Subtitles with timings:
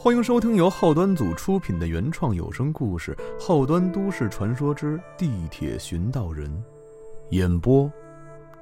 [0.00, 3.12] 欢迎收听由后端组出品的原创有声故事
[3.44, 6.48] 《后端都市传说之地铁寻道人》，
[7.30, 7.90] 演播：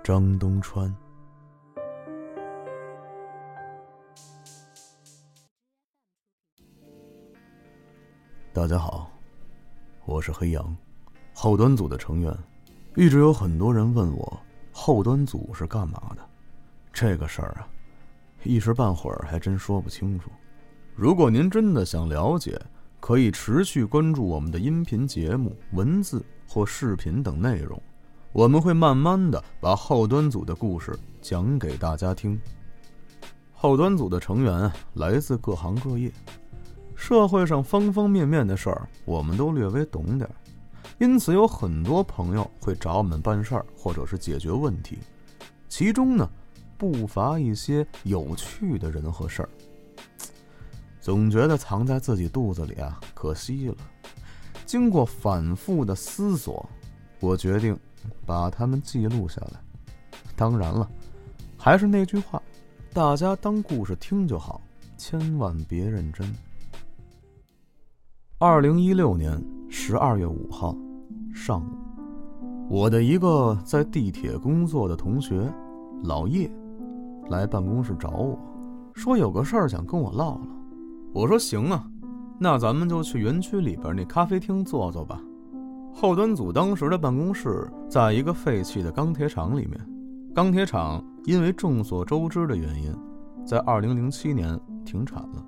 [0.02, 0.96] 张东川。
[8.54, 9.12] 大家好，
[10.06, 10.74] 我是黑羊，
[11.34, 12.34] 后端组的成员。
[12.94, 14.40] 一直有很多人问我，
[14.72, 16.26] 后端组是干嘛的？
[16.94, 17.68] 这个事儿啊，
[18.42, 20.30] 一时半会儿还真说不清楚。
[20.96, 22.58] 如果您真的想了解，
[23.00, 27.78] 可以持续关注我们的音频节目、文字或视频等内容，
[28.32, 32.40] 我们会慢慢的把后端组的故事讲给大家听。
[33.52, 36.10] 后端组的成员来自各行各业，
[36.94, 40.26] 社会上方方面面的事儿，我们都略微懂点，
[40.98, 44.98] 因此有很多朋友会找我们办事儿或者是解决问题，
[45.68, 46.26] 其中呢，
[46.78, 49.48] 不乏一些有趣的人和事儿。
[51.06, 53.76] 总觉得藏在自己肚子里啊，可惜了。
[54.64, 56.68] 经过反复的思索，
[57.20, 57.78] 我决定
[58.26, 59.60] 把它们记录下来。
[60.34, 60.90] 当然了，
[61.56, 62.42] 还是那句话，
[62.92, 64.60] 大家当故事听就好，
[64.98, 66.28] 千万别认真。
[68.38, 69.40] 二零一六年
[69.70, 70.76] 十二月五号
[71.32, 75.48] 上午，我的一个在地铁工作的同学
[76.02, 76.50] 老叶
[77.30, 78.36] 来办公室找我，
[78.92, 80.56] 说有个事儿想跟我唠唠。
[81.16, 81.82] 我说行啊，
[82.38, 85.18] 那咱们就去园区里边那咖啡厅坐坐吧。
[85.90, 89.80] 后端组当时的办公室在一个废弃的钢铁厂里面，
[90.34, 92.94] 钢铁厂因为众所周知的原因，
[93.46, 95.42] 在二零零七年停产了，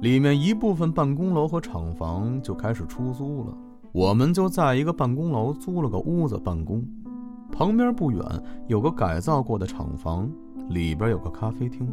[0.00, 3.56] 里面一部分办公楼和厂房就开始出租了。
[3.92, 6.84] 我们就在一个办公楼租了个屋子办公，
[7.52, 8.20] 旁边不远
[8.66, 10.28] 有个改造过的厂房，
[10.68, 11.88] 里边有个咖啡厅。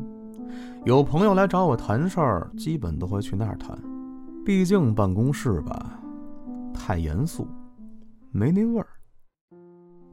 [0.85, 3.77] 有朋友来找我谈事儿，基本都会去那儿谈。
[4.45, 5.99] 毕竟办公室吧，
[6.73, 7.47] 太严肃，
[8.31, 8.87] 没那味儿。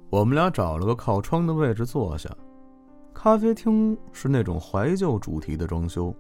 [0.08, 2.30] 我们俩找了个靠窗的位置坐下。
[3.12, 6.14] 咖啡厅是那种怀旧主题的装修，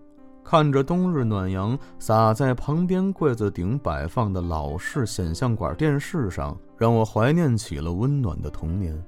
[0.44, 9.00] 看着冬日暖阳洒在旁边柜子顶摆放的老式显像管电视上，让我怀念起了温暖的童年。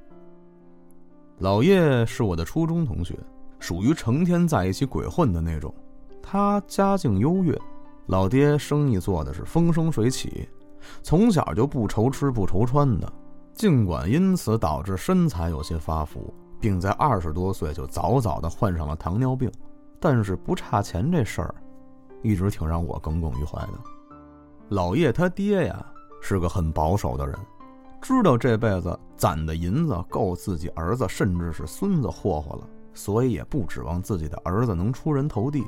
[1.38, 3.18] 老叶是我的初中同学。
[3.62, 5.72] 属于成天在一起鬼混的那种，
[6.20, 7.56] 他家境优越，
[8.06, 10.48] 老爹生意做的是风生水起，
[11.00, 13.10] 从小就不愁吃不愁穿的。
[13.54, 19.48] 尽管因此导致身材有些发福，并在二十多岁就早早的患上了糖尿病，
[20.00, 21.54] 但是不差钱这事儿，
[22.20, 23.74] 一直挺让我耿耿于怀的。
[24.70, 25.86] 老叶他爹呀
[26.20, 27.38] 是个很保守的人，
[28.00, 32.68] 知道这辈子攒的银子够自己儿子甚至是孙子霍霍了。
[32.94, 35.64] 所以也不指望自己的儿子能出人头地。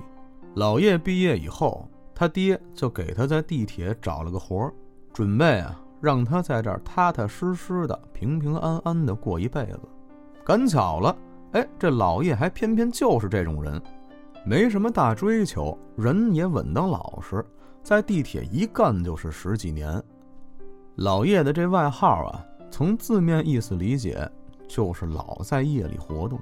[0.55, 4.73] 老叶毕业以后，他爹就给他在地铁找了个活儿，
[5.13, 9.81] 准备啊让他在这儿踏踏实实的、平平安安的过一辈子。
[10.45, 11.17] 赶巧了，
[11.53, 13.83] 哎，这老叶还偏偏就是这种人，
[14.45, 17.45] 没什么大追求，人也稳当老实，
[17.83, 20.03] 在地铁一干就是十几年。
[20.97, 24.31] 老叶的这外号啊，从字面意思理解，
[24.69, 26.39] 就是老在夜里活动。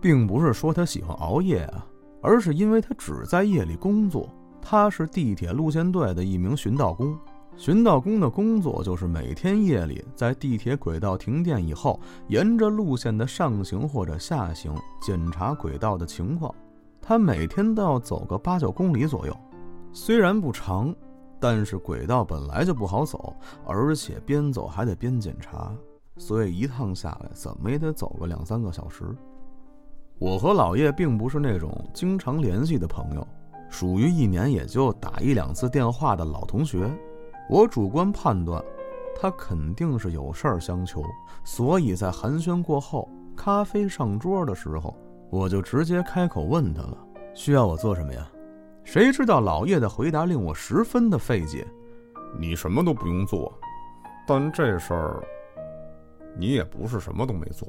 [0.00, 1.86] 并不是说他喜欢熬夜啊，
[2.22, 4.28] 而是因为他只在夜里工作。
[4.68, 7.16] 他是地铁路线队的一名巡道工，
[7.56, 16.52] 巡道工的工作就是每天夜里在地铁轨道停电以后，沿着路线的上行或者下行检查轨道的情况。
[17.00, 19.36] 他每天都要走个八九公里左右，
[19.92, 20.92] 虽然不长，
[21.38, 23.32] 但是轨道本来就不好走，
[23.64, 25.72] 而且边走还得边检查，
[26.18, 29.04] 所以一趟下来怎么也得走个两三个小时。
[30.18, 33.26] 我和老叶并不是那种经常联系的朋友，
[33.68, 36.90] 属于一年也就打一两次电话的老同学。
[37.50, 38.64] 我主观判断，
[39.14, 41.02] 他肯定是有事儿相求，
[41.44, 44.96] 所以在寒暄过后，咖啡上桌的时候，
[45.28, 46.96] 我就直接开口问他了
[47.34, 48.26] ：“需要我做什么呀？”
[48.84, 51.66] 谁知道老叶的回答令我十分的费解
[52.40, 53.52] ：“你什么都不用做，
[54.26, 55.22] 但这事儿，
[56.38, 57.68] 你也不是什么都没做。”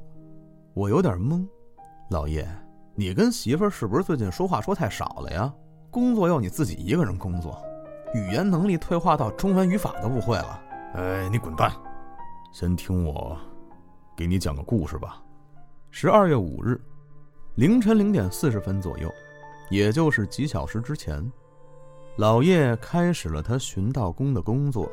[0.73, 1.45] 我有点懵。
[2.09, 2.47] 老叶，
[2.95, 5.53] 你跟媳妇儿是不是最近说话说太少了呀？
[5.91, 7.61] 工作要你自己一个人工作，
[8.13, 10.61] 语言能力退化到中文语法都不会了。
[10.93, 11.69] 哎，你滚蛋！
[12.53, 13.37] 先听我
[14.15, 15.21] 给你讲个故事吧。
[15.91, 16.79] 十二月五日
[17.55, 19.11] 凌晨零点四十分左右，
[19.69, 21.29] 也就是几小时之前，
[22.15, 24.89] 老叶开始了他巡道工的工作。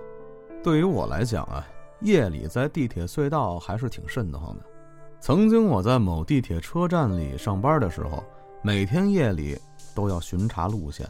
[0.64, 1.64] 对于我来讲啊，
[2.00, 4.64] 夜里在地铁隧道还是挺瘆得慌的。
[5.24, 8.22] 曾经我在某地铁车站里上班的时候，
[8.60, 9.58] 每天夜里
[9.94, 11.08] 都要巡查路线，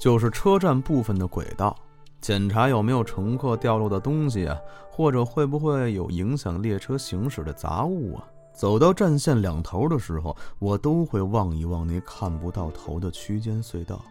[0.00, 1.76] 就是车站部分的轨道，
[2.22, 4.56] 检查有没有乘客掉落的东西啊，
[4.90, 8.24] 或者会不会有影响列车行驶的杂物啊。
[8.54, 14.02] 走到站线两头的时候，我都会望一望那看不到头的区间隧道，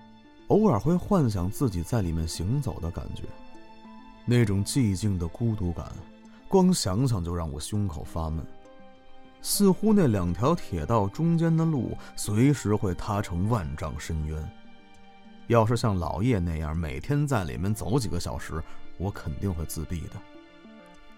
[0.49, 3.23] 偶尔会幻想自己在里面行走的感觉，
[4.25, 5.87] 那种寂静的孤独感，
[6.47, 8.45] 光想想就让我胸口发闷。
[9.41, 14.51] 似乎那两条铁道中间的路随时会塌成万丈深渊。
[15.47, 18.61] 要是像老叶那样每天在里面走几个小时，
[18.97, 20.13] 我肯定会自闭的。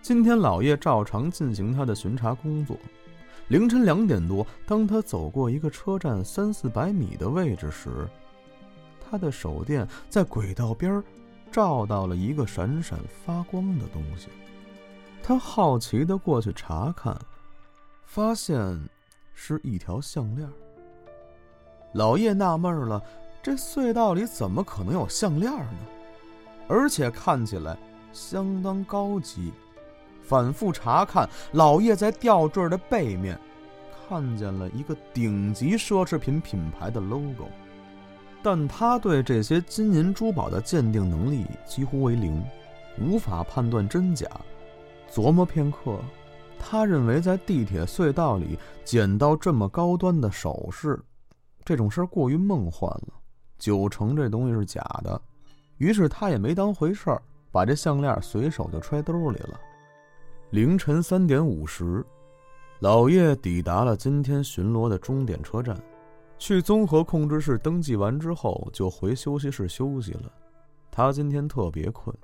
[0.01, 2.77] 今天老叶照常进行他的巡查工作。
[3.49, 8.07] 凌晨两点多，当他走过一个车站三四百米的位置时，
[9.03, 11.03] 他的手电在轨道边
[11.51, 14.29] 照到了一个闪闪发光的东西。
[15.21, 17.19] 他好奇地过去查看。
[18.13, 18.77] 发现
[19.33, 20.45] 是一条项链。
[21.93, 23.01] 老叶纳闷了，
[23.41, 25.77] 这隧道里怎么可能有项链呢？
[26.67, 27.77] 而且看起来
[28.11, 29.53] 相当高级。
[30.21, 33.39] 反复查看，老叶在吊坠的背面
[34.09, 37.47] 看见了一个顶级奢侈品品牌的 logo，
[38.43, 42.43] 但他对这些金银珠宝的鉴定能力几乎为零，
[42.99, 44.27] 无法判断真假。
[45.09, 45.97] 琢磨片刻。
[46.63, 50.97] 他认为在地铁隧道里捡到这么高端的首饰，
[51.65, 53.13] 这种事儿过于梦幻了，
[53.57, 55.19] 九成这东西是假的。
[55.77, 57.21] 于是他也没当回事儿，
[57.51, 59.59] 把这项链随手就揣兜里了。
[60.51, 62.05] 凌晨三点五十，
[62.79, 65.75] 老叶抵达了今天巡逻的终点车站，
[66.37, 70.31] 去综合控制室登记完之后就回休息室休息了。
[70.91, 72.15] 他今天特别困，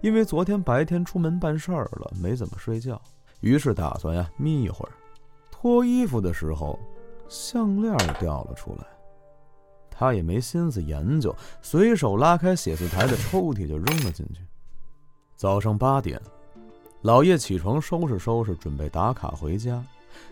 [0.00, 3.00] 因为昨天白天出门办事儿了，没怎么睡觉。
[3.44, 4.92] 于是打算呀眯一会儿，
[5.50, 6.78] 脱衣服的时候，
[7.28, 8.86] 项链掉了出来。
[9.90, 14.40] 他也没心思研究，随手拉开写字台的抽屉就扔了进去。
[15.36, 16.18] 早上八点，
[17.02, 19.84] 老叶起床收拾收拾，准备打卡回家。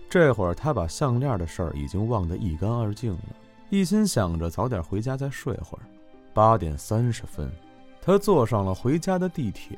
[0.08, 3.36] 这会儿他把项链的事儿已经忘得一干二净了，
[3.68, 5.84] 一心想着早点回家再睡会儿。
[6.32, 7.52] 八点三十分，
[8.00, 9.76] 他坐上了回家的地铁。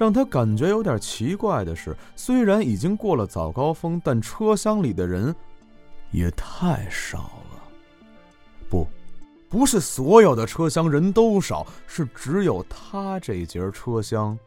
[0.00, 5.36] 让他感觉有点奇怪的是，虽然已经过了早高峰，但车厢里的人
[6.10, 7.62] 也太少了。
[8.70, 8.88] 不，
[9.50, 14.38] 不是所有的车厢人都少，是只有他这节车厢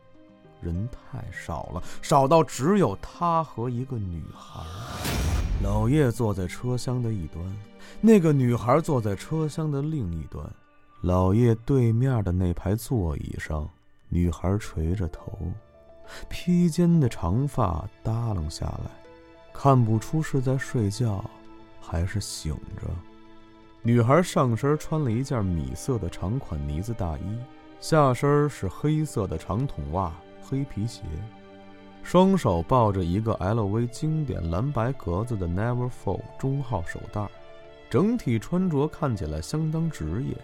[0.59, 4.59] 人太少了，少到只有他和一个女孩。
[5.61, 7.45] 老叶坐在车厢的一端，
[8.01, 10.43] 那个女孩坐在车厢的另一端。
[11.01, 13.69] 老叶对面的那排座椅上。
[14.13, 15.39] 女孩垂着头，
[16.29, 18.91] 披肩的长发耷楞下来，
[19.51, 21.27] 看不出是在睡觉，
[21.81, 22.87] 还是醒着。
[23.81, 27.39] 女孩上身穿了一件米色的长款呢子大衣，
[27.79, 30.13] 下身是黑色的长筒袜、
[30.43, 31.01] 黑皮鞋，
[32.03, 37.27] 双手抱着一个 LV 经典蓝白格子的 Neverfull 中号手袋，
[37.89, 40.37] 整体穿着看起来相当职业，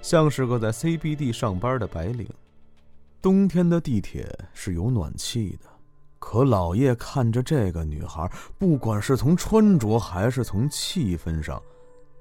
[0.00, 2.24] 像是个在 CBD 上班的白领。
[3.26, 4.24] 冬天的地铁
[4.54, 5.68] 是有暖气的，
[6.20, 11.60] 可老叶看着这个女孩，不管是从穿着还是从气氛上，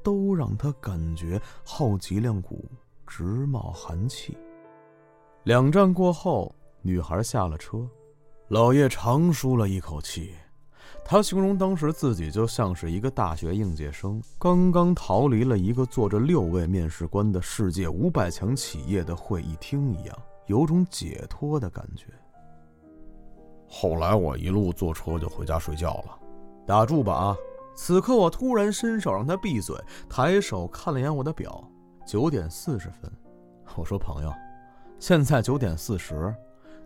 [0.01, 2.65] 都让他感觉后脊梁骨
[3.05, 4.35] 直冒寒气。
[5.43, 7.87] 两站过后，女孩下了车，
[8.47, 10.33] 老叶长舒了一口气。
[11.03, 20.17] 他形容当时自己就像是一个大学应届生，刚刚逃离了一个坐着六位面试官的世界五百强企业的会议厅一样。
[20.45, 22.07] 有种解脱的感觉。
[23.67, 26.19] 后来我一路坐车就回家睡觉了。
[26.65, 27.37] 打住吧啊！
[27.75, 29.75] 此刻我突然伸手让他闭嘴，
[30.09, 31.63] 抬手看了一眼我的表，
[32.05, 33.11] 九点四十分。
[33.75, 34.31] 我说朋友，
[34.97, 36.33] 现在九点四十，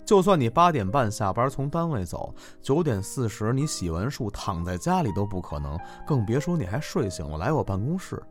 [0.03, 8.21] 就算你八点半下班从单位走，九点四十你洗完漱躺在家里都不可能，更别说你还睡醒了来我办公室。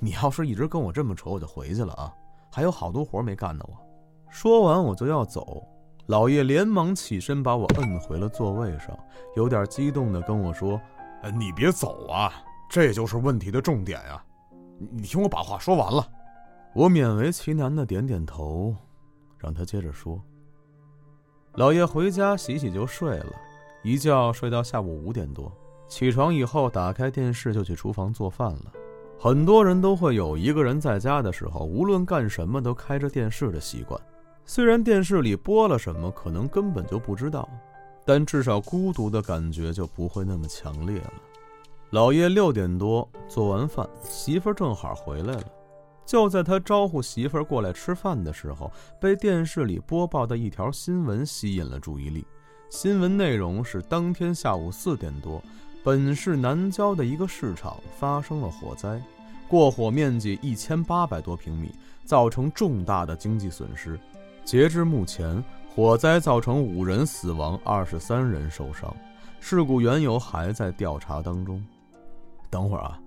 [0.00, 2.12] 你要是一直跟我这么扯，我就回去了啊！
[2.50, 3.91] 还有好多活没干呢，我。
[4.32, 5.62] 说完，我就要走。
[6.06, 8.98] 老叶连忙起身，把我摁回了座位上，
[9.36, 10.80] 有点激动地跟我说
[11.38, 12.32] ：“你别走啊，
[12.68, 14.24] 这就是问题的重点呀！
[14.90, 16.08] 你听我把话说完了。”
[16.74, 18.74] 我勉为其难地点点头，
[19.36, 20.18] 让他接着说。
[21.56, 23.32] 老叶回家洗洗就睡了，
[23.82, 25.52] 一觉睡到下午五点多。
[25.86, 28.72] 起床以后，打开电视就去厨房做饭了。
[29.20, 34.00] 很多人都会有一个人在家的时候，无论干什么都开着电视的习惯。
[34.44, 37.48] 虽然电视里播了什么，可能根本就不知道，
[38.04, 41.12] 但至少孤独的感觉就不会那么强烈了。
[41.90, 45.44] 老叶六点多做完饭，媳妇儿正好回来了，
[46.04, 48.70] 就在他招呼媳妇儿过来吃饭的时候，
[49.00, 52.26] 被电视里播报的一条新闻吸引了注意力。
[52.70, 55.42] 新闻内容是：当天下午四点多，
[55.84, 59.00] 本市南郊的一个市场发生了火灾，
[59.46, 61.70] 过火面积一千八百多平米，
[62.06, 64.00] 造成重大的经济损失。
[64.44, 65.42] 截至目前，
[65.74, 68.94] 火灾造成五人死亡，二十三人受伤，
[69.40, 71.64] 事故缘由还在调查当中。
[72.50, 73.00] 等会儿啊，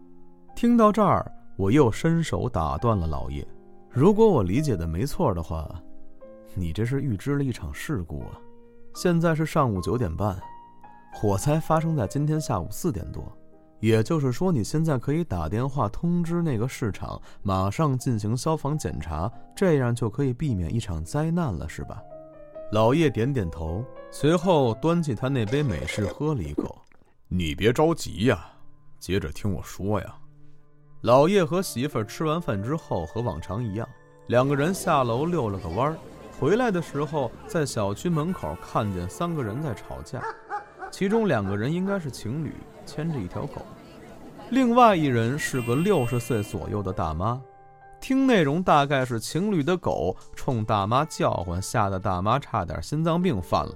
[0.55, 1.31] 听到这儿。
[1.57, 3.47] 我又伸手打断了老叶。
[3.89, 5.73] 如果我理解的没错的话，
[6.53, 8.35] 你这是预知了一场事故啊！
[8.93, 10.37] 现在是上午九点半，
[11.13, 13.23] 火灾发生在今天下午四点多，
[13.85, 22.01] 也就是说，你现在可以打电话通知那个市场，马上进行消防检查，这样就可以避免一场灾难了，是吧？
[22.71, 26.75] 老叶点点头，随后端起他那杯美式喝了一口。
[27.27, 28.49] 你别着急呀，
[28.97, 30.15] 接着听我说呀。
[31.01, 33.87] 老叶和媳妇儿吃完饭之后，和往常一样，
[34.25, 35.97] 两个人下楼遛了个弯儿。
[36.39, 40.23] 回来的时候，在小区门口看见三个人在吵架，
[40.89, 42.51] 其中两个人应该是情侣，
[42.83, 43.61] 牵着一条狗；
[44.51, 47.41] 另外一人是个六十岁左右的大妈。
[47.99, 53.73] 听内容，大概是情侣的狗冲大妈叫唤，吓得大妈差点心脏病犯了。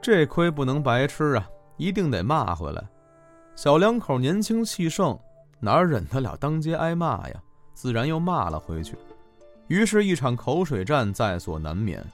[0.00, 2.82] 这亏不能白吃啊，一定得骂回来。
[3.56, 5.18] 小两口年轻气盛。
[5.60, 7.42] 哪忍得了当街挨骂呀？
[7.72, 8.96] 自然又骂了回去，
[9.66, 12.04] 于是，一场口水战在所难免。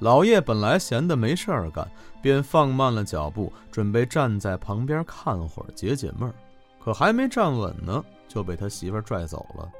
[0.00, 6.34] 老叶本来闲得没事儿干，便放慢了脚步，准备站在旁边看会儿解解闷儿。
[6.84, 9.72] 可还没站稳呢，就被他媳妇拽走了。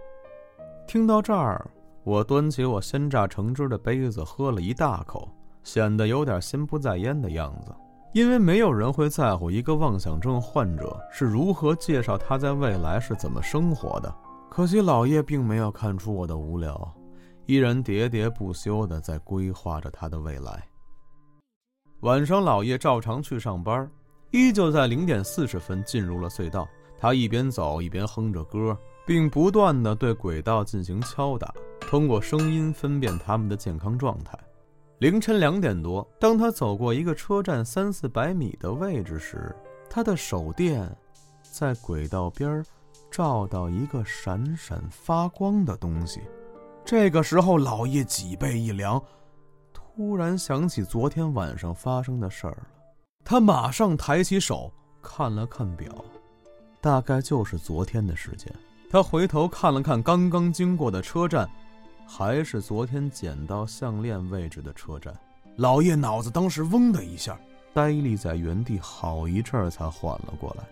[0.87, 1.63] 听到这儿，
[2.03, 5.29] 我端起我鲜榨橙汁的杯子喝了一大口，
[5.63, 7.75] 显得有点心不在焉的样子。
[8.15, 14.15] 因为没有人会在乎一个妄想症患者是如何介绍他在未来是怎么生活的。
[14.49, 16.95] 可惜老叶并没有看出我的无聊，
[17.45, 20.67] 依然喋喋不休地在规划着他的未来。
[22.01, 23.91] 晚上，老叶照常去上班，
[24.31, 26.67] 依旧在零点四十分进入了隧道。
[27.05, 34.39] 他一边走一边哼着歌，并不断地对轨道进行敲打，通过声音分辨他们的健康状态。
[35.01, 39.55] 凌晨两点多，当他走过一个车站三四百米的位置时，
[39.91, 40.91] 他的手电
[41.43, 42.65] 在轨道边
[43.11, 46.23] 照到一个闪闪发光的东西。
[46.87, 48.99] 这个时候，老叶脊背一凉，
[49.75, 52.67] 突然想起昨天晚上发生的事儿了。
[53.27, 56.03] 他马上抬起手看了看表，
[56.85, 58.53] 大概就是昨天的时间。
[58.91, 61.49] 他回头看了看刚刚经过的车站。
[62.07, 65.19] 还是昨天捡到项链位置的车站，
[65.57, 67.41] 老叶脑子当时嗡的一下，
[67.73, 70.65] 呆立在原地好一阵儿才缓了过来。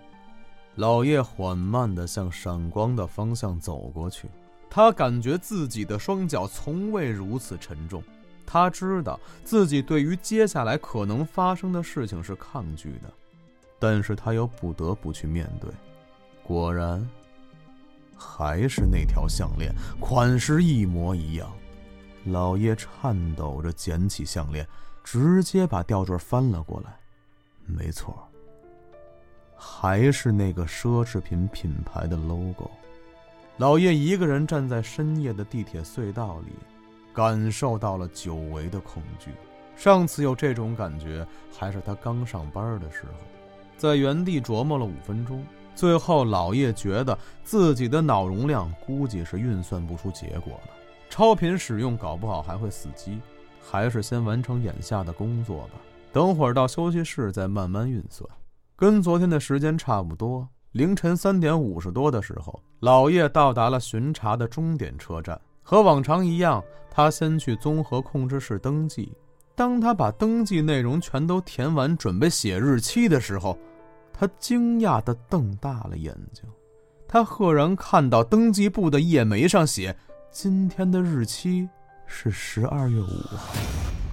[0.75, 4.29] 老叶缓慢地向闪光的方向走过去，
[4.69, 8.03] 他感觉自己的双脚从未如此沉重。
[8.45, 13.11] 他知道自己对于接下来可能发生的事情是抗拒的，
[13.79, 15.71] 但是他又不得不去面对。
[16.43, 17.07] 果然。
[18.25, 21.53] 还是那条项链，款式一模一样。
[22.27, 24.65] 老叶颤抖着捡起项链，
[25.03, 26.97] 直接把吊坠翻了过来。
[27.67, 28.29] 没错，
[29.57, 32.71] 还是那个奢侈品品牌的 logo。
[33.57, 36.53] 老叶一个人站在深夜的地铁隧道里，
[37.13, 39.31] 感受到了久违的恐惧。
[39.77, 41.27] 上次有这种感觉，
[41.59, 43.19] 还是他刚上班的时候，
[43.77, 45.45] 在原地琢磨了五分钟。
[45.75, 50.71] 最后，老叶觉得自己的脑容量估计是运算不出结果了，
[51.11, 53.21] 超频使用搞不好还会死机，
[53.61, 55.81] 还是先完成眼下的工作吧，
[56.13, 58.29] 等会儿到休息室再慢慢运算。
[58.77, 65.41] 跟昨天的时间差不多，凌晨三点五十多的时候，老叶到达了巡查的终点车站。
[65.63, 69.13] 和往常一样，他先去综合控制室登记。
[69.55, 73.57] 当他把登记内容全都填完，准备写日期的时候，
[74.23, 76.45] 他惊讶地瞪大了眼睛，
[77.09, 79.97] 他赫然看到登记簿的页眉上写
[80.31, 81.69] ：“今天的日期
[82.07, 83.53] 是十二月五号。”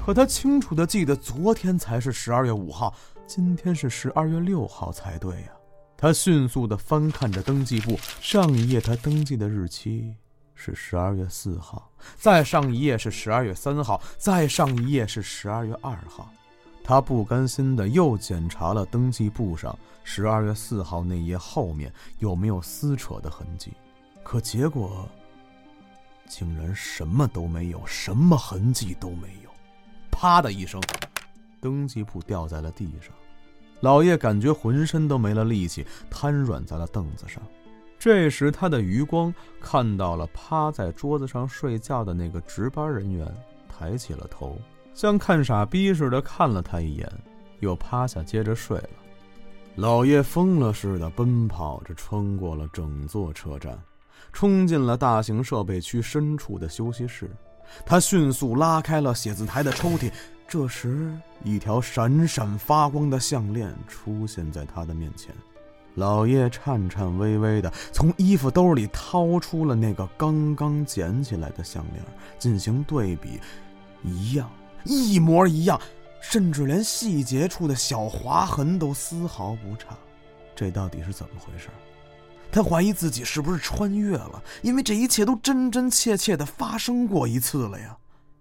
[0.04, 2.92] 可他清楚地记得昨天才是十二月五号，
[3.28, 5.50] 今天是十二月六号才对呀。
[5.96, 10.16] 他迅速地翻看着登记簿，上一页他登记的日期
[10.56, 16.34] 是十二月四号，再上一页是十二月三号，再上一页是十二月二号。
[16.84, 23.72] 他不甘心的又检查了登记簿上十二月四号那页后面有没有撕扯的痕迹，
[24.24, 25.08] 可结果
[26.28, 29.50] 竟然什么都没有，什么痕迹都没有。
[30.12, 30.82] 啪的一声，
[31.62, 33.14] 登记簿掉在了地上，
[33.82, 37.42] 老叶感觉浑身都没了力气，瘫软在了凳子上。
[37.98, 43.28] 这时，他的余光看到了趴在桌子上睡觉的那个值班人员，
[43.68, 44.58] 抬起了头，
[45.00, 47.10] 像看傻逼似的看了他一眼，
[47.62, 48.90] 又趴下接着睡了。
[49.76, 53.80] 老叶疯了似的奔跑着穿过了整座车站，
[54.34, 57.32] 冲进了大型设备区深处的休息室。
[57.86, 60.12] 他迅速拉开了写字台的抽屉，
[60.46, 65.34] 这时，一条闪闪发光的项链出现在他的面前。
[65.96, 72.04] 老叶颤颤巍巍地从衣服兜里掏出了那个刚刚捡起来的项链，
[72.38, 73.40] 进行对比，
[74.04, 74.52] 一样，
[74.84, 75.80] 一模一样，
[76.22, 79.98] 甚至连细节处的小划痕都丝毫不差。
[80.56, 81.70] 这到底是怎么回事？
[82.52, 87.96] 他怀疑自己是不是穿越了，因为这一切都真真切切的发生过一次了呀。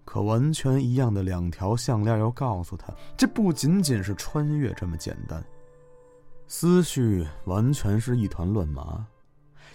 [0.05, 5.45] 可完全一样的两条项链又告诉他，这不仅仅是穿越这么简单。
[6.47, 9.07] 思绪完全是一团乱麻，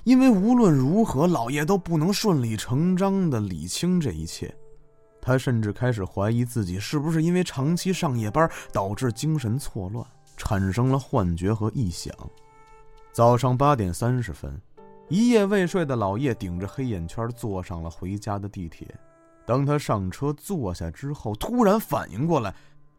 [0.04, 4.52] 因为无论如何，老叶都不能顺理成章的理清这一切。
[5.26, 12.14] 他甚至开始怀疑自己是不是因为长期上夜班导致精神错乱，产生了幻觉和臆想。
[13.14, 14.62] 早上八点三十分，
[15.08, 18.86] 一夜未睡的老叶顶着黑眼圈坐上了回家的地铁。
[19.46, 22.54] 当他上车坐下之后，突然反应过来，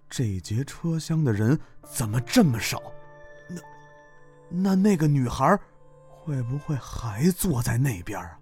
[0.09, 2.81] 这节车厢的人怎么这么少？
[3.51, 3.61] 那
[4.49, 5.59] 那那个女孩，
[6.09, 8.39] 会不会还坐在那边啊？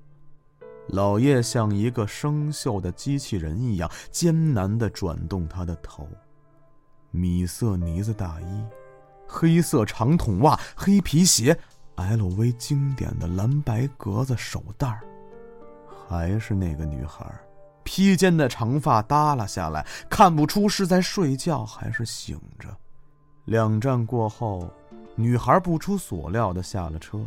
[0.89, 6.09] 老叶像一个生锈的机器人一样艰难地转动他的头。
[7.11, 8.65] 米色呢子大衣，
[9.27, 11.59] 黑色长筒袜，黑皮鞋
[11.97, 15.01] ，LV 经典的蓝白格子手袋
[16.09, 17.25] 还是那个女孩，
[17.85, 22.69] 披肩的长发耷拉下来，看不出是在睡觉还是醒着。
[23.47, 24.71] 两站过后。
[25.15, 27.21] 女孩不出所料的下了车，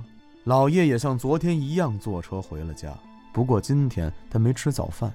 [0.45, 2.91] 老叶也像昨天一样坐车回了家。
[3.35, 5.11] 不过今天他没吃早饭，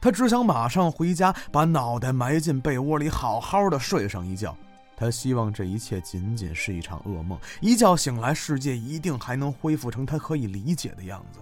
[0.00, 4.56] 他只想马上回家，把脑袋埋进被窝里，好好的睡上一觉。
[4.96, 11.40] 他希望这一切仅仅是一场噩梦，一觉醒来，世界一定还能恢复成他可以理解的样子。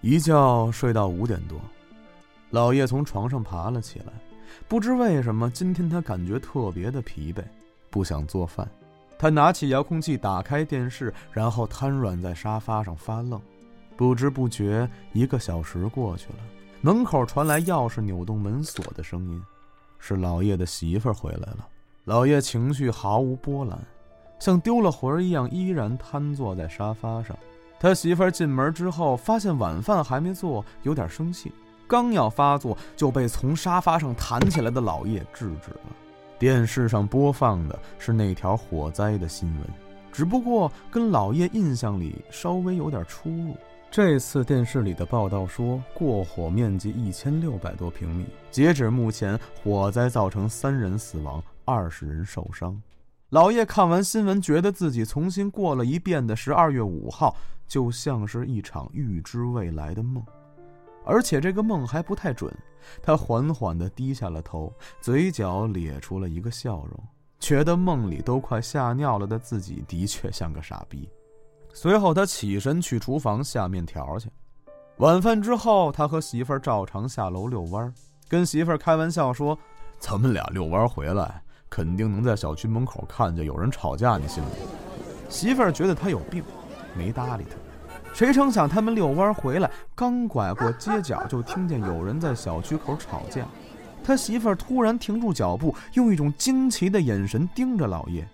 [0.00, 1.60] 一觉睡到五点多，
[2.50, 4.12] 老叶从床上爬了起来。
[4.68, 7.42] 不知为什么，今天他感觉特别的疲惫，
[7.90, 8.68] 不想做饭。
[9.18, 13.42] 他拿起遥控器，打开电视，然后瘫软在沙发上发愣。
[13.96, 16.38] 不知不觉，一个小时过去了。
[16.80, 19.42] 门口传来钥匙扭动门锁的声音，
[19.98, 21.68] 是老叶的媳妇儿回来了。
[22.04, 23.78] 老叶情绪毫无波澜，
[24.40, 27.36] 像丢了魂儿一样，依然瘫坐在沙发上。
[27.78, 31.52] 他媳妇儿进门之后，发现晚饭还没做，有点生气，
[31.86, 35.96] 刚要发作，就被从沙发上弹起来的老叶制止了。
[36.38, 39.66] 电视上播放的是那条火灾的新闻，
[40.10, 43.56] 只不过跟老叶印象里稍微有点出入。
[43.92, 52.80] 这次电视里的报道说，过火面积一千六百多平米，截止目前，火灾造成三人死亡，二十人受伤。
[53.28, 57.36] 老叶看完新闻，觉得自己重新过了一遍的十二月五号，
[57.68, 60.24] 就像是一场预知未来的梦。
[61.04, 62.50] 而且这个梦还不太准，
[63.02, 66.98] 他缓缓地低下了头，嘴角咧出了一个笑容，
[67.38, 71.06] 觉得梦里都快吓尿了的自己的确像个傻逼。
[71.72, 74.28] 随后他起身去厨房下面条去。
[74.98, 77.92] 晚饭之后，他和媳妇儿照常下楼遛弯儿，
[78.28, 79.58] 跟媳妇儿开玩笑说
[79.98, 84.50] ：“咱们俩遛弯回来，肯定能在小区门口看见有人吵架，你信不？”
[85.30, 86.44] 媳妇儿觉得他有病，
[86.94, 87.56] 没搭理他。
[88.12, 93.46] 谁成想，他们遛弯回来，刚拐过街角，就听见有人在小区口吵架。
[94.04, 98.28] 他媳妇儿突然停住脚步，用一种惊奇的眼神盯着老叶。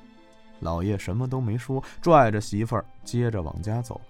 [0.60, 4.00] 老叶什么都没说，拽着媳妇儿接着往家走。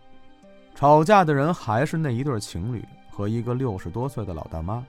[0.74, 4.84] 吵架的人还是那一对情侣和一个六十多岁的老大妈，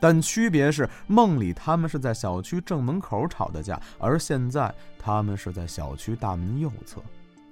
[0.00, 7.02] 但区别是，梦里他们是在小区正门口吵的架，而现在他们是在小区大门右侧。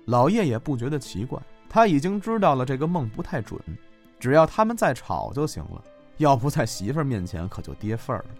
[0.06, 1.40] 老叶也不觉得奇怪。
[1.72, 3.56] 他已经知道了这个梦不太准，
[4.18, 5.80] 只要他们再吵就行了，
[6.16, 8.30] 要不在媳妇儿面前可就跌份儿了。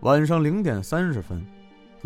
[0.00, 1.42] 晚上零点三十分，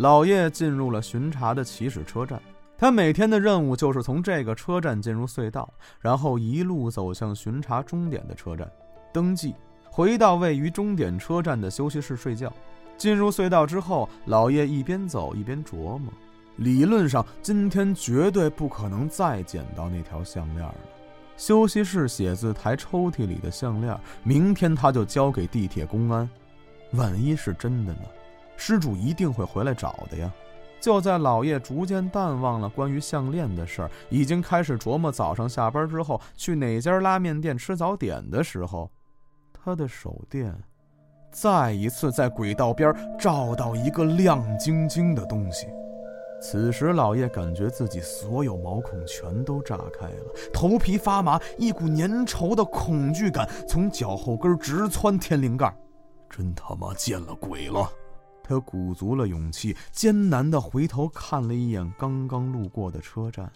[0.01, 2.41] 老叶进入了巡查的起始车站。
[2.75, 8.67] 他每天的任务就是从这个车站进入隧道，然后一路走向巡查终点的车站，
[9.13, 9.53] 登记，
[9.91, 12.51] 回到位于终点车站的休息室睡觉。
[12.97, 16.11] 进入隧道之后，老叶一边走一边琢磨。
[16.55, 20.75] 理论上，今天绝对不可能再捡到那条项链了。
[21.37, 26.27] 休息室写字台抽屉里的项链，明天他就交给地铁公安。
[26.93, 27.99] 万一是真的呢？
[28.63, 30.31] 失主一定会回来找的呀。
[30.79, 38.91] 就在老叶逐渐淡忘了关于项链的事儿，已经开始琢磨早上下班之后去哪家拉面店吃早点的时候，
[39.51, 40.55] 他的手电
[41.31, 45.65] 再一次在轨道边照到一个亮晶晶的东西。
[46.39, 55.75] 此时，老叶感觉自己所有毛孔全都炸开了，头皮发麻，一股粘稠的恐惧感从脚后跟直窜天灵盖。
[56.29, 57.91] 真他妈见了鬼了！
[58.43, 63.51] 他鼓足了勇气，艰难地回头看了一眼刚刚路过的车站，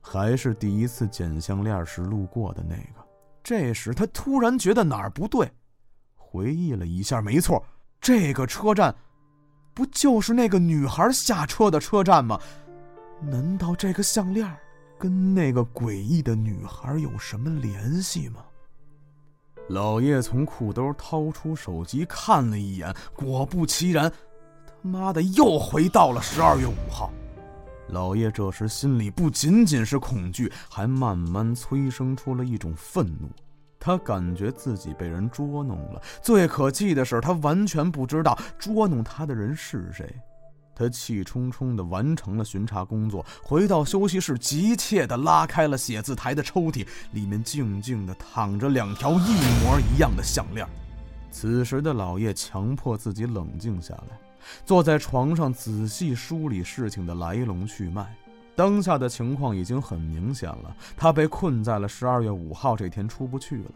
[0.00, 3.04] 还是第一次捡项链时路过的那个。
[3.42, 5.50] 这时，他突然觉得哪儿不对，
[6.16, 7.64] 回忆了一下，没错，
[8.00, 8.94] 这个车站。
[9.74, 12.40] 不就是那个女孩下车的车站吗？
[13.20, 14.48] 难道这个项链
[14.98, 18.44] 跟那个诡异的女孩有什么联系吗？
[19.68, 24.12] 老叶从裤兜掏出手机看了一眼，果不其然，
[24.66, 27.10] 他妈的又回到了十二月五号。
[27.88, 33.28] 老叶这时心里不仅仅是恐惧，还慢慢催生出了一种愤怒。
[33.78, 40.14] 他感觉自己被人捉弄了，最可气的是，他完全不知道捉弄他的人是谁。
[40.74, 49.32] 他气冲冲地完成了巡查工作，回到休息室，急切地拉开了写字台的抽屉，里面静静地躺着两条一
[49.62, 50.66] 模一样的项链。
[51.30, 54.18] 此时的老叶强迫自己冷静下来，
[54.64, 58.14] 坐在床上仔细梳理事情的来龙去脉。
[58.56, 63.70] 当下的情况已经很明显了，他被困在了十二月五号这天出不去了。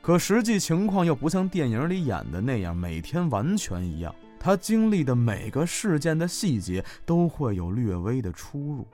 [0.00, 4.14] 可实际情况又不像电影里演的那样，每天完全一样。
[4.40, 8.88] 他经历的每个事件的细节都会有略微的出入。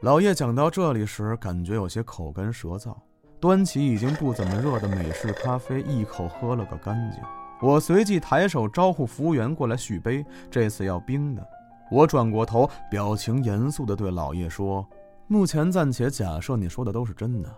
[0.00, 2.92] 老叶讲到这里时，感觉有些口干舌燥，
[3.38, 7.22] 端起已经不怎么热的美式咖啡，一口喝了个干净。
[7.60, 11.46] 我随即抬手招呼服务员过来续杯，这次要冰的。
[11.92, 14.84] 我转过头，表情严肃地对老叶说
[15.28, 17.48] ：“目前暂且假设你说的都是真的。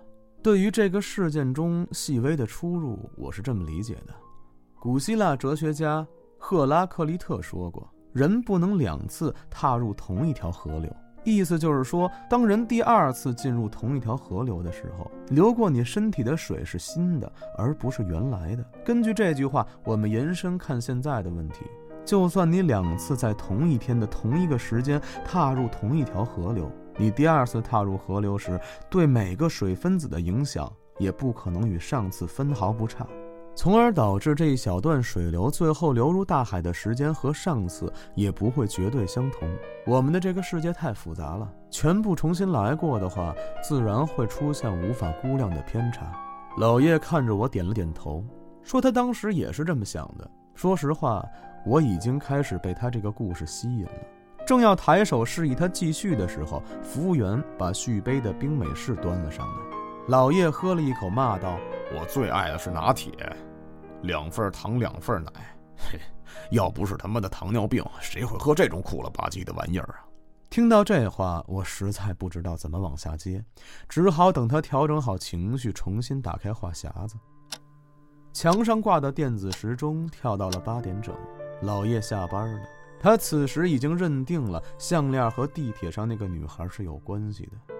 [0.42, 4.12] 对于这个事件中细微的出入，我是这么理解的。
[4.78, 6.06] 古希腊哲学家
[6.46, 10.94] 赫拉克利特说过，人不能两次踏入同一条河流。
[11.24, 18.62] 意思就是说，当人第二次进入同一条河流的时候，流过你身体的水是新的，而不是原来的。
[18.84, 21.64] 根据这句话，我们延伸看现在的问题。”
[22.04, 33.06] 就算你两次在同一天的同一个时间踏入同一条河流，你第二次踏入河流时，对每个水分子的影响也不可能与上次分毫不差，
[33.54, 39.48] 从而导致这一小段水流最后流入大海的时间和上次也不会绝对相同。
[39.86, 46.12] 我们的这个世界太复杂了，全部重新来过的话，自然会出现无法估量的偏差。
[46.58, 48.24] 老叶看着我点了点头，
[48.62, 50.30] 说他当时也是这么想的。
[50.54, 51.24] 说实话。
[51.66, 53.92] 我已经开始被他这个故事吸引了，
[54.46, 59.54] 正要抬手示意他继续的时候，服务员把续杯的冰美式端了上来。
[60.08, 61.58] 老叶喝了一口，骂道
[61.94, 63.12] ：“我最爱的是拿铁，
[64.02, 65.30] 两份糖，两份奶。
[65.76, 66.00] 嘿，
[66.50, 70.02] 要不是他妈的糖尿病，谁会喝这种苦了吧唧的玩意儿啊？”
[70.50, 73.44] 听到这话，我实在不知道怎么往下接，
[73.88, 77.16] 只好等他调整好情绪，重新打开话匣子。
[78.32, 81.14] 墙上挂的电子时钟跳到了八点整。
[81.62, 82.60] 老叶下班了，
[83.00, 87.73] 他此时已经认定了项链和地铁上那个女孩是有关系的，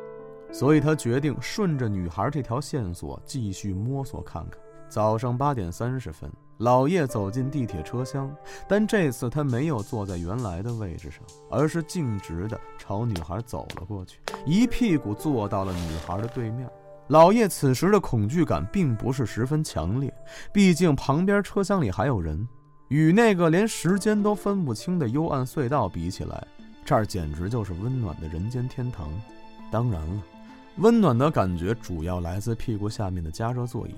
[0.55, 4.61] 所以他决定顺着女孩这条线索继续摸索看看。
[4.89, 8.33] 早上八点三十分，老叶走进地铁车厢，
[8.69, 16.71] 但这次他没有坐在原来的位置上，而是径直的朝女孩走了过去，一屁股坐到了女孩的对面。
[17.09, 20.15] 老叶此时的恐惧感并不是十分强烈，
[20.53, 22.47] 毕竟旁边车厢里还有人。
[22.89, 26.47] 与那个连时间都分不清的幽暗隧道比起来，
[26.85, 29.11] 这儿简直就是温暖的人间天堂。
[29.73, 30.23] 当然了，
[30.77, 33.95] 温暖的感觉主要来自屁股下面的加热座椅。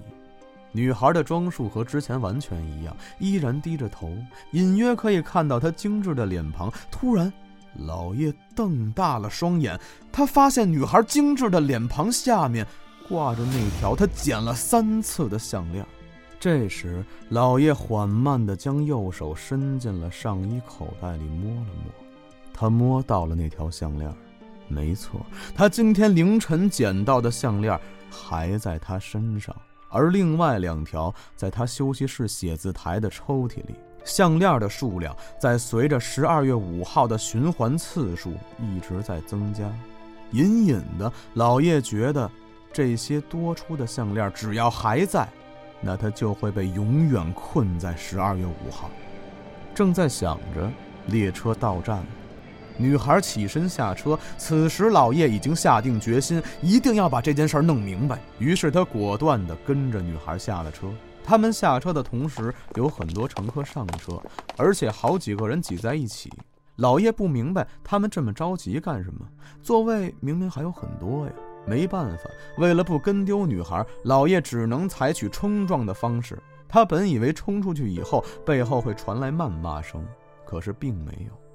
[0.73, 4.12] 女孩的装束和之前完全一样，依然低着头，
[4.51, 6.71] 隐约可以看到她精致的脸庞。
[6.91, 7.33] 突然，
[7.79, 9.79] 老叶瞪大了双眼，
[10.12, 12.67] 他发现女孩精致的脸庞下面
[13.09, 15.87] 挂着那条他捡了三次的项链。
[16.39, 21.93] 这时，老叶缓慢地将右手伸进了上衣口袋里摸了摸，
[22.53, 24.15] 他摸到了那条项链。
[24.68, 25.24] 没错，
[25.55, 27.79] 他今天凌晨捡到的项链
[28.11, 29.55] 还在他身上，
[29.88, 33.74] 而另外两条在他休息室写字台的抽屉里。
[34.05, 39.64] 项链的数量在随着十二月五号的循环次数一直在增加，
[40.31, 42.31] 隐隐的，老叶觉得
[42.72, 45.29] 这些多出的项链只要还在。
[45.81, 48.90] 那他就会被永远困在十二月五号。
[49.74, 50.70] 正在想着，
[51.07, 52.07] 列车到站了，
[52.77, 58.19] 女孩起身下车，此时老叶已经下定决心，一定要把这件事儿弄明白。
[58.39, 60.89] 于是他果断地跟着女孩下了车。
[61.25, 64.23] 他们下车的同时，有很多乘客上车，
[64.57, 66.33] 而且好几个人挤在一起。
[66.77, 69.27] 老叶不明白他们这么着急干什么，
[69.62, 71.33] 座位明明还有很多呀。
[71.67, 76.39] 没办法，为了不跟丢女孩，老叶只能采取冲撞的方式。
[76.69, 80.07] 他本以为冲出去以后，背后会传来谩骂声，
[80.45, 81.46] 可是并没有。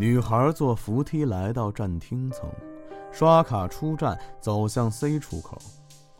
[0.00, 2.48] 女孩坐扶梯来到站厅层，
[3.12, 5.58] 刷卡出站，走向 C 出口。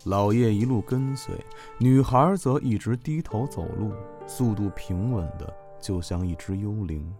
[0.04, 1.34] 老叶一路跟随，
[1.78, 3.90] 女孩则一直低头走路，
[4.26, 7.10] 速度平稳的，就像一只幽灵。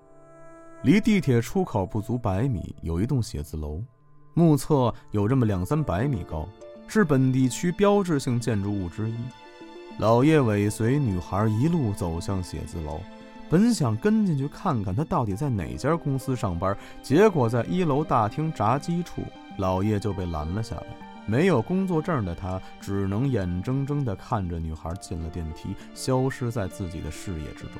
[0.82, 3.82] 离地铁出口不足百米，有一栋写字楼，
[4.34, 6.46] 目测有这么两三百米高，
[6.86, 9.14] 是本地区标志性建筑物之一。
[9.98, 13.00] 老叶尾随女孩一路走向写字楼，
[13.50, 19.22] 本想跟进去看看他到底在哪家公司上班，结果在一楼大厅闸机处，
[19.58, 20.86] 老叶就被拦了下来。
[21.26, 27.72] 没有工作证的他，只能眼睁睁地看着女孩进了电梯，消失在自己的视野之中。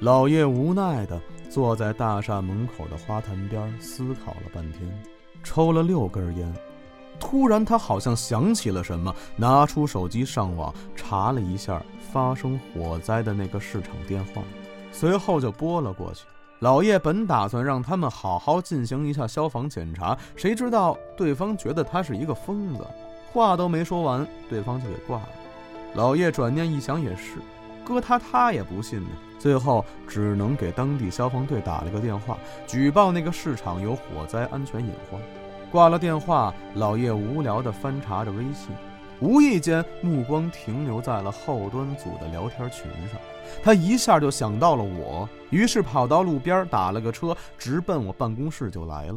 [0.00, 4.80] 老叶无奈地坐在大厦门口的花坛边，思考了半天，
[5.42, 6.52] 抽了六根烟。
[7.18, 14.42] 突然，他好像想起了什么，拿出手机上网查了一下发生火灾的那个市场电话，
[14.92, 16.24] 随后就拨了过去。
[16.60, 22.86] 老叶本打算让他们好好进行一下消防检查，谁知道对方觉得他是一个疯子，
[23.32, 25.28] 话都没说完，对方就给挂了。
[25.94, 27.34] 老叶转念一想，也是，
[27.84, 29.08] 搁他他也不信呢。
[29.38, 35.20] 最后只能给当地消防队打了个电话，举报那个市场有火灾安全隐患。
[35.74, 38.70] 挂了电话，老叶无聊地翻查着微信，
[39.18, 43.20] 无意间目光停留在了后端组的聊天群上。
[43.60, 49.16] 他一下就想到了我，于是跑到路边打了个车，直奔我办公室就来了。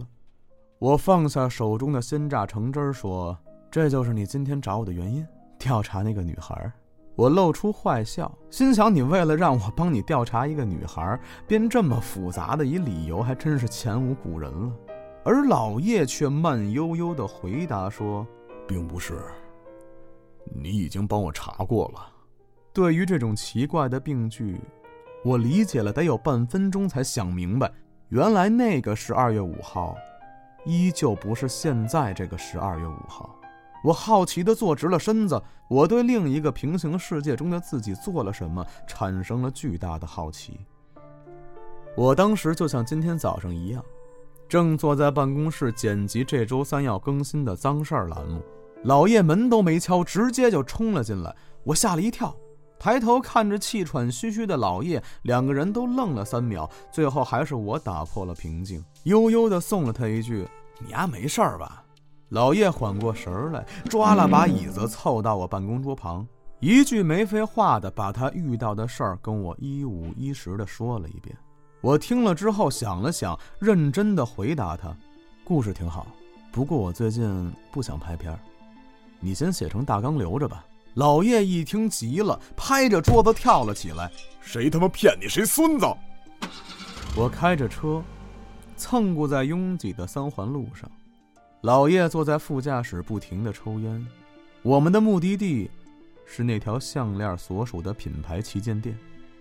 [0.79, 3.37] 我放下手中的鲜榨橙汁，说
[3.69, 5.23] ：“这就是你今天找我的原因，
[5.59, 6.71] 调查那个女孩。”
[7.15, 14.71] 我露出坏笑，心想：“你为了让我帮你调查一个女孩，编这么复杂的一理由，还真是前无古人了。”
[15.27, 18.25] 而老叶却慢悠悠地回答说
[18.65, 19.19] ：“并不是，
[20.55, 22.09] 你已经帮我查过了。”
[22.71, 24.57] 对于这种奇怪的病句，
[25.25, 27.69] 我理解了得有半分钟才想明白，
[28.07, 29.97] 原来那个十二月五号，
[30.63, 33.37] 依旧不是现在这个十二月五号。
[33.83, 40.57] 我好奇地坐直了身子，我对另一个平行世界中的自己做了什么产生了巨大的好奇。
[41.97, 43.83] 我当时就像今天早上一样，
[44.47, 48.41] 正坐在办公室剪辑这周三要更新的脏事儿栏目，
[48.83, 52.35] 老叶门都没敲，直接就冲了进来，我吓了一跳。
[52.79, 60.47] 抬头看着气喘吁吁的老叶，两个人都愣了三秒，最后还是我打破了平静，悠悠地送了他一句
[60.79, 61.83] ：“你丫没事儿吧？”
[62.29, 66.27] 老叶缓过神来，抓了把椅子凑到我办公桌旁，
[66.59, 71.35] 一句没废话的把他遇到的事儿跟我一五一十的说了一遍。
[71.81, 74.95] 我听了之后想了想，认真的回答他
[75.45, 76.07] ：“故事挺好，
[76.51, 78.39] 不过我最近不想拍片儿，
[79.19, 84.11] 你先写成大纲留着吧。”老叶一听急了，拍着桌子跳了起来
[84.41, 85.27] ：“谁他妈骗你？
[85.27, 85.85] 谁孙子？”
[87.15, 88.03] 我开着车，
[88.75, 90.89] 蹭过在拥挤的三环路上，
[91.61, 94.07] 老叶坐在副驾驶，不停地抽烟。
[94.63, 95.69] 我们的目的地
[96.25, 98.97] 是那条项链所属的品牌旗舰店。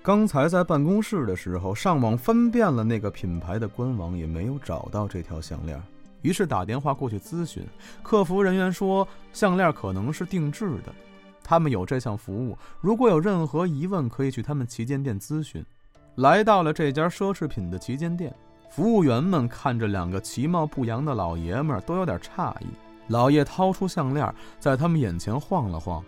[0.07, 5.83] 刚才在办公室的时候，上网翻遍了那个品牌的官网，也没有找到这条项链。
[6.23, 7.67] 于是打电话过去咨询，
[8.05, 10.95] 客服人员说项链可能是定制的。
[11.43, 15.67] 他们有这项服务，如果有任何疑问，可以去他们旗舰店咨询。
[16.15, 18.33] 来到了这家奢侈品的旗舰店，
[18.71, 22.67] 服务员们看着两个其貌不扬的老爷们儿，都有点诧异。
[23.09, 26.01] 老叶掏出项链，在他们眼前晃了晃：“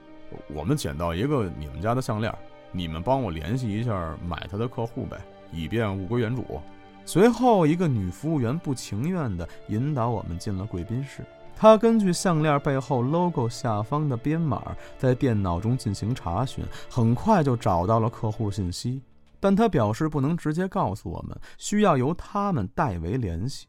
[0.54, 2.32] 我们捡到一个你们家的项链，
[2.72, 5.18] 你们帮我联系一下买它的客户呗，
[5.52, 6.60] 以便物归原主。”
[7.04, 11.24] 随后，一个女服务员不情愿地引导我们进了贵宾室。
[11.56, 19.00] 他根据项链背后 logo 下方的编码，在电脑中进行查询，很快就找到了客户信息。
[19.40, 23.66] 但他表示不能直接告诉我们，需要由他们代为联系。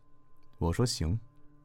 [0.57, 1.17] 我说行。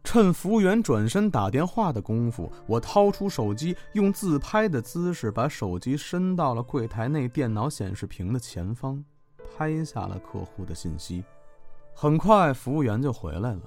[0.04, 9.02] 趁服务员转身打电话的功夫，我掏出手机，用自拍的姿势把手机伸到了柜台内电脑显示屏的前方，
[9.56, 11.24] 拍下了客户的信息。
[11.94, 13.62] 很快，服务员就回来了，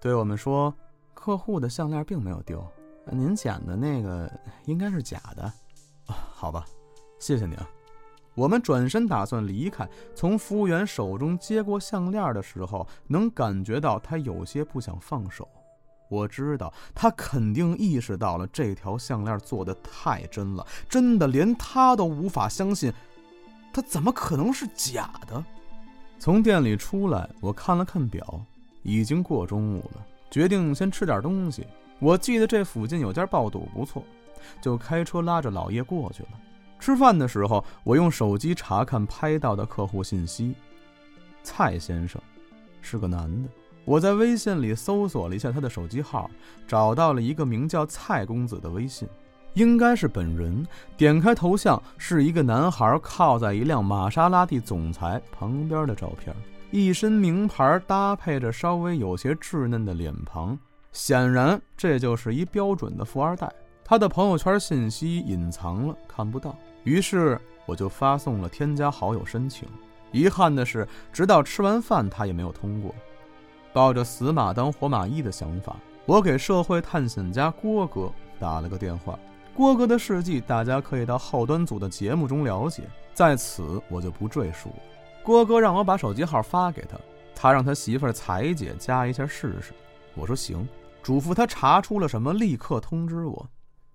[0.00, 0.74] 对我们说。
[1.14, 2.66] 客户的项链并没有丢，
[3.08, 4.28] 您捡的那个
[4.64, 5.44] 应该是假的，
[6.06, 6.64] 啊，好吧，
[7.20, 7.70] 谢谢你啊。
[8.34, 15.48] 我们转身打算离开，从服务员手中接过项链的时候，能感觉到他有些不想放手。
[16.12, 22.92] 我知道他肯定意识到了这条项链做的太真了，真的连他都无法相信，
[23.72, 25.42] 他怎么可能是假的？
[26.18, 28.44] 从店里出来，我看了看表，
[28.82, 31.66] 已经过中午了，决定先吃点东西。
[31.98, 34.04] 我记得这附近有家爆肚不错，
[34.60, 36.28] 就开车拉着老叶过去了。
[36.78, 40.54] 吃饭的时候，我用手机查看拍到的客户信息，
[41.42, 42.20] 蔡先生
[42.82, 43.48] 是个男的。
[43.84, 46.30] 我在微信里搜索了一下他的手机号，
[46.66, 49.08] 找到了一个名叫蔡公子的微信，
[49.54, 50.64] 应该是本人。
[50.96, 56.34] 点开头像，是一个男孩靠在一辆玛莎拉蒂总裁旁边的照片，
[56.70, 60.56] 一身名牌搭配着稍微有些稚嫩的脸庞，
[60.92, 63.52] 显然这就是一标准的富二代。
[63.84, 69.68] 他的朋友圈信息隐藏了，看不到，于是我就发送了添加好友申请。
[70.12, 72.94] 遗憾的是，直到吃完饭，他也没有通过。
[73.72, 79.18] 抱着死马当活马医的想法，我给社会探险家郭哥打了个电话。
[79.54, 82.82] 郭哥的事迹，大家可以到后端组的节目中了解，
[83.14, 84.76] 在此我就不赘述了。
[85.22, 86.98] 郭哥让我把手机号发给他，
[87.34, 89.72] 他让他媳妇儿彩姐加一下试试。
[90.14, 90.66] 我说行，
[91.02, 93.46] 嘱咐他查出了什么立刻通知我。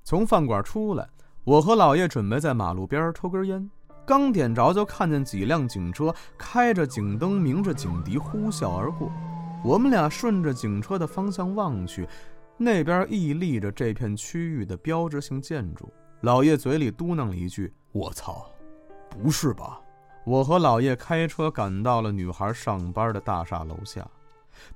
[0.04, 1.08] 从饭馆出来，
[1.44, 3.70] 我和老叶准备在马路边抽根烟，
[4.06, 9.12] 刚点着就看见几辆警车开着警灯，鸣着警笛，呼啸而过。
[9.64, 12.08] 我们俩顺着警车的方向望去，
[12.58, 15.92] 那边屹立着这片区域的标志性建筑。
[16.22, 18.50] 老叶嘴里嘟囔了一句：“我操，
[19.10, 19.82] 不是吧？”
[20.26, 24.06] 我和老叶开车赶到了女孩上班的大厦楼下，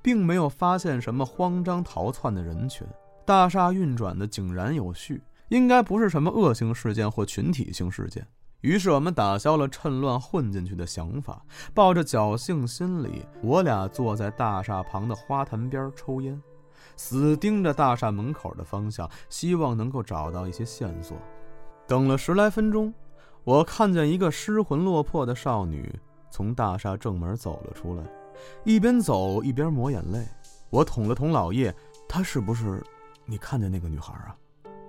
[0.00, 2.86] 并没有发现什么慌张逃窜的人群。
[3.24, 8.26] 大厦运转的井然有序，应该不是什么恶性事件或群体性事件。
[8.62, 11.44] 于是我们打消了趁乱混进去的想法，
[11.74, 16.40] 抱着侥幸心理，我俩坐在大厦旁的花坛边抽烟，
[16.96, 21.16] 死盯着大厦门口的方向，希望能够找到一些线索。
[21.88, 22.94] 等了十来分钟，
[23.42, 25.92] 我看见一个失魂落魄的少女
[26.30, 28.04] 从大厦正门走了出来，
[28.62, 30.24] 一边走一边抹眼泪。
[30.70, 31.74] 我捅了捅老叶
[32.08, 32.80] ：“她是不是
[33.26, 34.36] 你看见那个女孩啊？”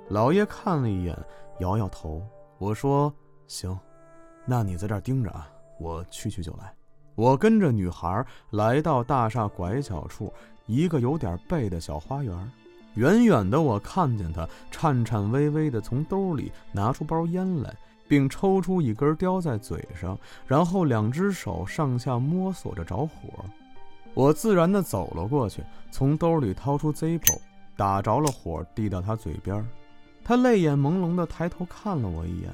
[0.09, 1.17] 老叶看了一眼，
[1.59, 2.21] 摇摇头。
[2.59, 3.11] 我说。
[3.47, 3.77] 行，
[4.45, 6.73] 那你在这儿盯着啊，我去去就来。
[7.15, 10.33] 我跟着女孩来到大厦拐角处
[10.65, 12.51] 一个有点背的小花园。
[12.95, 17.75] 远远的，我看见她颤颤巍巍地从兜里拿出包烟来，
[18.07, 23.45] 并抽出一根叼在嘴上，然后两只手上下摸索着着火。
[24.13, 27.39] 我自然地走了过去，从兜里掏出 Zippo，
[27.75, 29.67] 打着了火，递到她嘴边。
[30.23, 32.51] 她泪眼朦胧地抬头看了我一眼。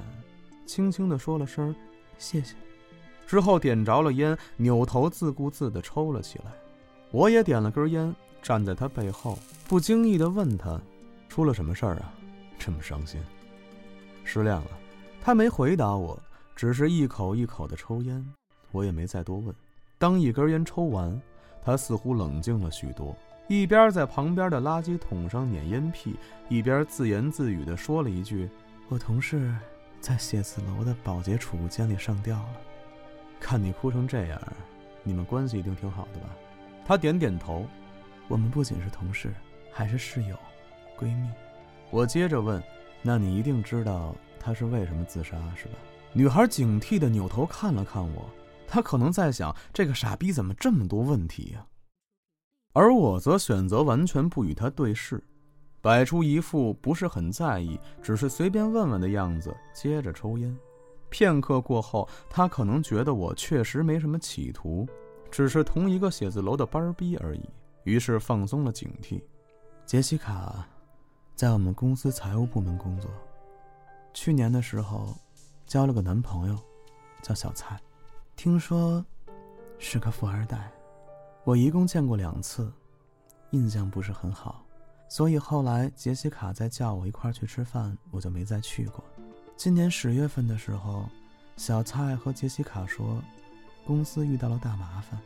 [0.69, 1.75] 轻轻地说了声
[2.19, 2.53] “谢谢”，
[3.25, 6.51] 之后点着了烟，扭头自顾自地抽了起来。
[7.10, 10.79] 我也点了根烟，站在他背后，不经意地问他
[11.27, 12.13] ：“出了什么事儿啊？
[12.60, 13.19] 这么伤心？
[14.23, 14.67] 失恋了？”
[15.19, 16.21] 他没回答我，
[16.55, 18.23] 只是一口一口地抽烟。
[18.71, 19.53] 我也没再多问。
[19.97, 21.19] 当一根烟抽完，
[21.63, 26.15] 他似乎冷静了许多，一边在旁边的垃圾桶上捻烟屁，
[26.47, 28.47] 一边自言自语地说了一句
[28.88, 29.51] ：“我同事。”
[29.99, 32.62] 在写字楼的保洁储物间里上吊了，
[33.39, 34.41] 看你哭成这样，
[35.03, 36.29] 你们关系一定挺好的吧？
[36.85, 37.65] 他点点头。
[38.27, 39.33] 我们不仅是同事，
[39.71, 40.38] 还是室友、
[40.95, 41.27] 闺蜜。
[41.89, 42.62] 我接着问
[43.01, 45.73] ：“那你一定知道他是为什么自杀，是吧？”
[46.13, 48.29] 女孩警惕地扭头看了看我，
[48.67, 51.65] 她可能在想：这个傻逼怎么这么多问题呀？
[52.73, 55.23] 而我则选择完全不与他对视。
[55.81, 60.55] 摆出一副不是很在意，只是随便问问的样子，接着抽烟。
[61.09, 64.87] 片刻过后，他可能觉得我确实没什么企图，
[65.31, 67.49] 只是同一个写字楼的班儿逼而已，
[67.83, 69.21] 于是放松了警惕。
[69.85, 70.67] 杰西卡
[71.33, 73.09] 在我们公司财务部门工作，
[74.13, 75.15] 去年的时候
[75.65, 76.55] 交了个男朋友，
[77.23, 77.79] 叫小蔡，
[78.35, 79.03] 听说
[79.79, 80.71] 是个富二代。
[81.43, 82.71] 我一共见过两次，
[83.49, 84.63] 印象不是很好。
[85.10, 89.03] 所以后来杰西卡再叫我一块儿去吃饭，我就没再去过。
[89.57, 91.10] 今年十月份的时候，
[91.57, 93.20] 小蔡和杰西卡说，
[93.84, 95.20] 公司遇到了大麻烦，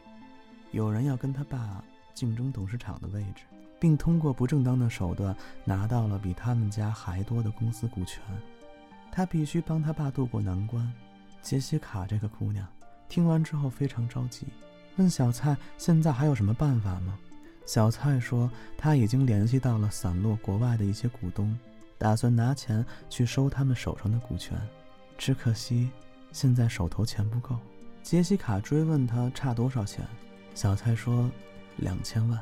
[0.71, 3.43] 有人要跟他爸竞争董事长的位置，
[3.77, 8.23] 并通过不正当的手段拿到了比他们家还多的公司股权，
[9.11, 10.89] 他必须帮他爸渡过难关。
[11.41, 12.65] 杰西卡这个姑娘
[13.09, 14.47] 听完之后非常着急，
[14.95, 17.19] 问小蔡现在还有什么办法吗？
[17.65, 21.57] 小蔡说，他已经联系到了散落国外的一些股东，
[21.97, 24.59] 打算拿钱去收他们手上的股权。
[25.17, 25.89] 只可惜，
[26.31, 27.57] 现在手头钱不够。
[28.01, 30.05] 杰西卡追问他差多少钱，
[30.53, 31.29] 小蔡说
[31.77, 32.39] 两千万。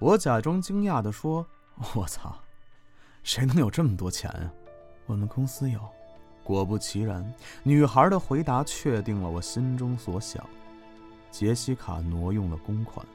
[0.00, 1.46] 我假装惊讶地说
[1.94, 2.36] ：“我操，
[3.22, 4.52] 谁能有这么多钱啊？
[5.06, 5.80] 我们公司有。”
[6.42, 7.32] 果不其然，
[7.62, 10.44] 女孩的回答确定了我心中所想。
[11.30, 13.06] 杰西卡挪用了公款，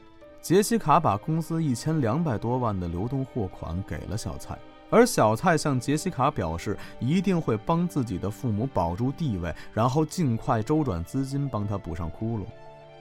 [0.44, 12.44] 杰西卡把公司一千两百多万的流动货款给了小蔡，而小蔡向杰西卡表示一定会帮自己的父母保住地位，然后尽快周转资金帮他补上窟窿。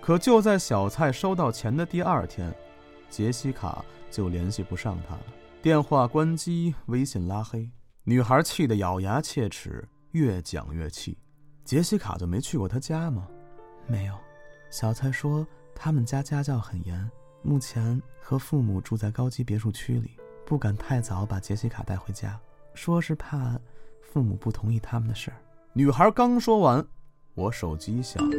[0.00, 2.54] 可就在小蔡收到钱的第二天，
[3.10, 5.22] 杰西卡就联系不上他了，
[5.60, 7.68] 电话关机，微信拉黑。
[8.04, 9.88] 女孩气得咬牙切齿。
[10.12, 11.18] 越讲越气，
[11.64, 13.26] 杰西卡就没去过他家吗？
[13.88, 14.14] 没有。
[14.70, 17.10] 小蔡说他们家家教很严，
[17.42, 20.12] 目前和父母住在高级别墅区里，
[20.46, 22.38] 不敢太早把杰西卡带回家，
[22.72, 23.58] 说是怕
[24.00, 25.36] 父母不同意他们的事儿。
[25.72, 26.86] 女孩刚说完，
[27.34, 28.36] 我手机响了，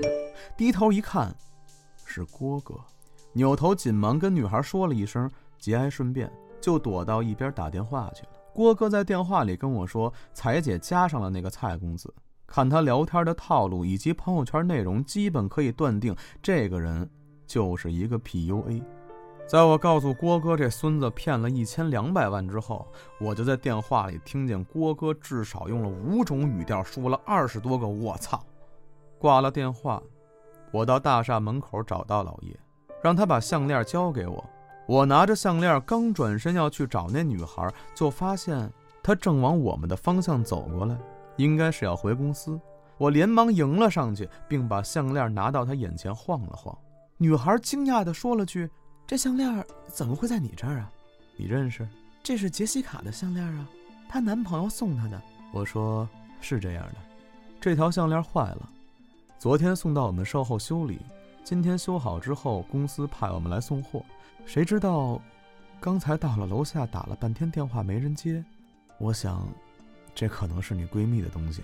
[0.55, 1.35] 低头一看，
[2.05, 2.75] 是郭哥，
[3.33, 5.29] 扭头紧忙跟女孩说了一声，
[5.59, 6.31] 节哀顺变，
[6.61, 8.29] 就躲到一边打电话去了。
[8.53, 12.13] 郭哥在电话里跟我说：“彩姐加上了那个蔡公子，
[12.47, 17.09] 看他聊天的套路以及朋友圈内容，基本可以断定这个人
[17.53, 18.83] 就是一个 PUA。”
[19.45, 22.87] 在我告诉郭哥这孙子骗了一千两百万之后，
[23.19, 28.41] 我就在电话里听见郭哥至少用了五种语调说了二十多个“我操”。
[29.19, 30.01] 挂了电话，
[30.71, 32.57] 我到大厦门口找到老叶，
[33.03, 34.43] 让他把项链交给我。
[34.87, 38.71] 我拿着项链，刚转身要去找那女孩，就发现
[39.03, 40.97] 她正往我们的方向走过来，
[41.35, 42.59] 应该是要回公司。
[42.97, 46.77] 我连忙迎了上去，并把项链拿到她眼前晃了晃。
[47.23, 48.69] 女孩惊讶地说了句
[49.07, 50.91] ：“这项链怎么会在你这儿啊？
[51.37, 51.87] 你认识？
[52.21, 53.65] 这是杰西卡的项链啊，
[54.09, 55.21] 她男朋友送她的。”
[55.53, 56.05] 我说
[56.41, 56.95] ：“是这样的，
[57.61, 58.69] 这条项链坏了，
[59.39, 60.99] 昨天送到我们售后修理，
[61.45, 64.03] 今天修好之后，公司派我们来送货。”
[64.45, 65.21] 谁知道，
[65.79, 68.43] 刚才到了楼下打了半天电话没人接，
[68.97, 69.47] 我想，
[70.13, 71.63] 这可能是你闺蜜的东西，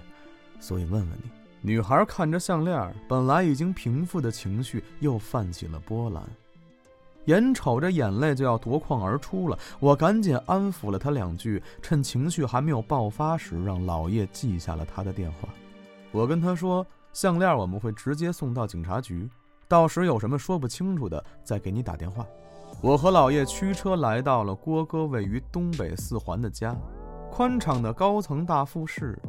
[0.61, 1.29] 所以问问你。
[1.61, 6.23] 女孩看着项链，本来已经平复的情绪又泛起了波澜，
[7.25, 15.49] 眼瞅着眼泪就要夺眶而出了，我赶紧安抚了她两句，趁情绪还没有爆发时，让老叶记下了她的电话。
[16.11, 19.29] 我跟她说，项链我们会直接送到警察局，
[19.67, 22.25] 到时有什么说不清楚的，再给你打电话。
[22.81, 26.73] 我和老叶驱车来到了郭哥位于东北四环的家，
[27.29, 29.19] 宽敞的高层大复式，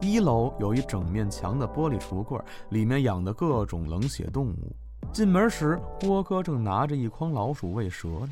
[0.00, 2.40] 一楼有一整面墙的玻璃橱柜，
[2.70, 4.74] 里面养的各种冷血动物。
[5.12, 8.30] 进门时，郭哥正拿着一筐老鼠喂蛇呢，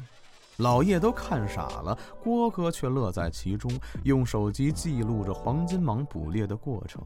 [0.59, 3.71] 老叶都看傻了，郭哥却乐在其中，
[4.05, 7.03] 用手机记录着黄金蟒捕猎的过程。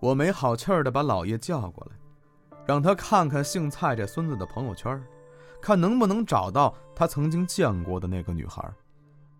[0.00, 5.02] 我没好气儿的把老叶叫过来，让他看看姓蔡这孙子的朋友圈。
[5.60, 8.62] 看能不能找到他曾经见过的那个女孩。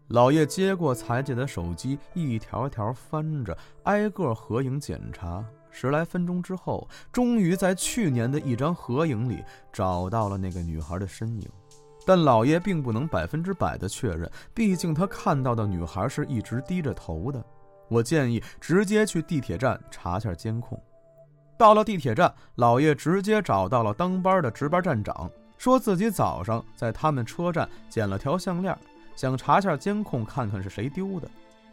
[0.09, 5.45] 老叶接过彩姐的手机，一条条翻着，挨个合影检查。
[5.71, 9.43] 十来分钟之后，终于在去年的一张合影里
[9.73, 11.49] 找到了那个女孩的身影。
[12.07, 17.45] 但老叶并不能百分之百的确认，毕竟他看到的女孩是一直低着头的。
[17.89, 20.81] 我建议直接去地铁站查下监控。
[21.59, 25.29] 到了地铁站，老叶直接找到了当班的值班站长。
[25.59, 28.77] 说自己早上在他们车站捡了条项链，
[29.17, 31.29] 想查下监控看看是谁丢的。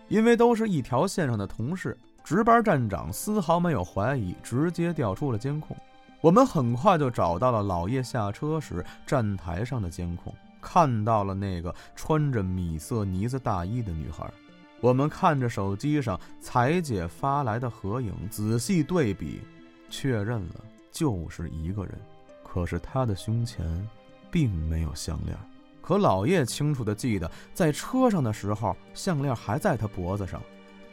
[0.10, 5.76] 因为都是一条线上的同事，值班站长丝毫没有怀疑，直接调出了监控。
[6.22, 14.30] 我们很快就找到了老叶下车时站台上的监控，看到了那个穿着米色呢子大衣的女孩。
[14.82, 19.42] 我们看着手机上彩姐发来的合影，仔细对比，
[19.90, 20.56] 确认了
[20.92, 21.94] 就是一个人。
[22.44, 23.66] 可是他的胸前，
[24.30, 25.38] 并没有项链。
[25.84, 30.42] 可老叶清楚地记得，在车上的时候，项链还在他脖子上。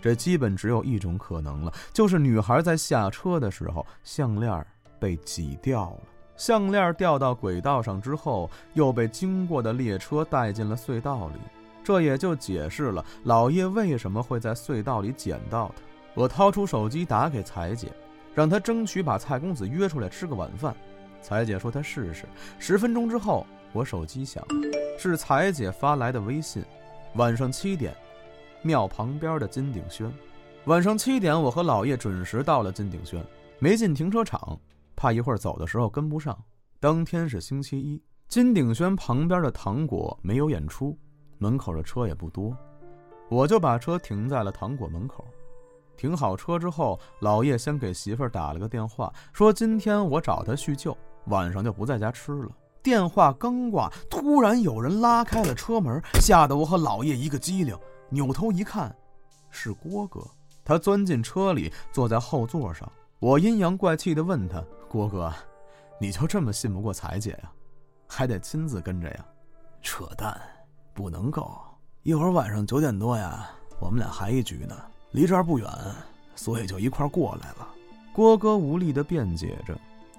[0.02, 4.66] 这基本只有一种可能了，就是女孩在下车的时候，项链
[4.98, 6.00] 被挤掉了。
[6.36, 11.34] 项链掉到轨道上之后，又被经过的列车带进了隧道里。
[11.84, 15.82] 这也就解释了老叶为什么会在隧道里捡到它。
[16.14, 17.92] 我掏出手机打给彩姐，
[18.34, 20.74] 让她争取把蔡公子约出来吃个晚饭。
[21.22, 22.24] 彩姐说：“她试试。”
[22.58, 24.42] 十分钟之后，我手机响，
[25.08, 26.62] 是彩姐发来的微信。
[27.14, 27.94] 晚上七点，
[28.62, 30.12] 庙旁边的金鼎轩。
[30.66, 33.24] 晚上七点，我和老叶准时到了金鼎轩，
[33.58, 34.58] 没进停车场，
[34.94, 36.36] 怕一会儿走的时候跟不上。
[36.78, 40.96] 当天是星期一，金鼎轩旁边的糖果没有演出，
[41.38, 42.54] 门口的车也不多，
[43.30, 45.26] 我就把车停在了糖果门口。
[45.96, 50.96] 停好车之后，老叶先给媳妇儿打了个电话，说今天我找她叙旧，
[51.26, 52.50] 晚上就不在家吃了。
[52.82, 57.76] 电话刚挂，突然有人拉开了车门，吓得我和老叶一个机灵，
[58.08, 58.94] 扭头一看，
[59.50, 60.20] 是郭哥。
[60.64, 62.90] 他钻进车里，坐在后座上。
[63.18, 65.32] 我阴阳怪气地问他：“郭哥，
[66.00, 67.50] 你就这么信不过彩姐呀？
[68.06, 69.26] 还得亲自跟着呀？”
[69.82, 70.40] 扯淡，
[70.94, 71.50] 不能够。
[72.02, 74.74] 一会儿晚上九点多呀，我们俩还一局呢，
[75.10, 75.68] 离这儿不远，
[76.34, 77.68] 所以就一块过来了。
[78.12, 79.78] 郭哥无力地辩解着。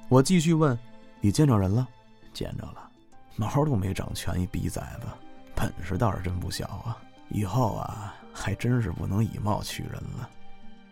[0.09, 0.78] 我继续问
[1.22, 1.88] ：“你见着人了？”
[2.34, 2.90] 见着了，
[3.36, 5.08] 毛都没长全，一逼崽子，
[5.56, 6.98] 本事倒是真不小啊！
[7.30, 10.30] 以后啊，还真是不能以貌取人了。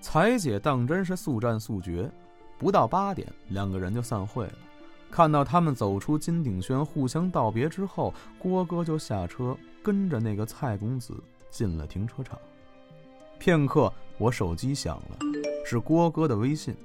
[0.02, 2.10] 彩姐当真是速战速决，
[2.58, 4.54] 不到八点，两个人就散会了。
[5.12, 11.14] 看到他们走出金鼎轩，互相道别之后，郭哥就下车，跟着那个蔡公子
[11.50, 12.38] 进了停车场。
[13.40, 15.18] 片刻，我手机响了，
[15.66, 16.76] 是郭哥的微信。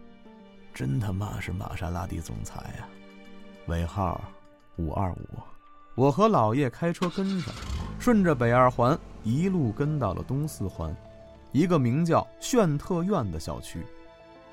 [0.73, 2.89] 真他妈是玛莎拉蒂总裁呀！
[3.67, 4.21] 尾号。
[4.77, 5.19] 五二五，
[5.95, 7.55] 我和老叶开车跟上，
[7.99, 10.95] 顺着北二环一路跟到了东四环，
[11.53, 13.87] 一个名叫炫特苑的小区。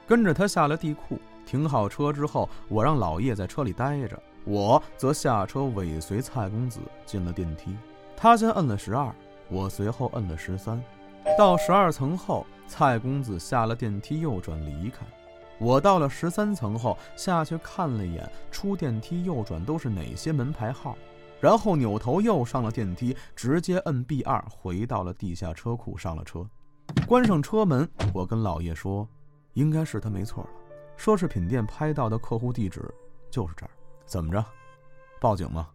[0.07, 7.76] 跟着他下了地库，停好车之后，我让老叶在车里待着，我则下车尾随蔡公子进了电梯。
[8.15, 9.11] 他先摁了十二，
[9.49, 10.80] 我随后摁了十三。
[11.38, 15.05] 到十二层后，蔡公子下了电梯，右转离开。
[15.62, 20.97] 我到了十三层后，下去看了一眼，出电梯右转都是哪些门牌号，
[21.39, 26.43] 然后扭头又上了电梯，直接摁 B 二回到了地下车库，上了车，
[27.07, 29.07] 关上车门，我跟老叶说
[29.53, 30.49] ：“应该是他没错了，
[30.97, 32.84] 奢侈品店拍到的客户地址
[33.30, 33.70] 就是这儿，
[34.03, 34.43] 怎么着？
[35.20, 35.70] 报警吗？”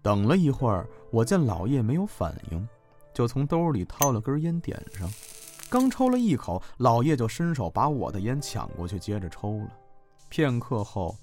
[0.00, 2.66] 等了一会儿，我见老叶没有反应，
[3.12, 5.06] 就从兜里掏了根烟点上。
[5.70, 9.68] 刚抽了一口，老叶就伸手把我的烟抢过去，接着抽了。
[10.28, 11.16] 片刻后，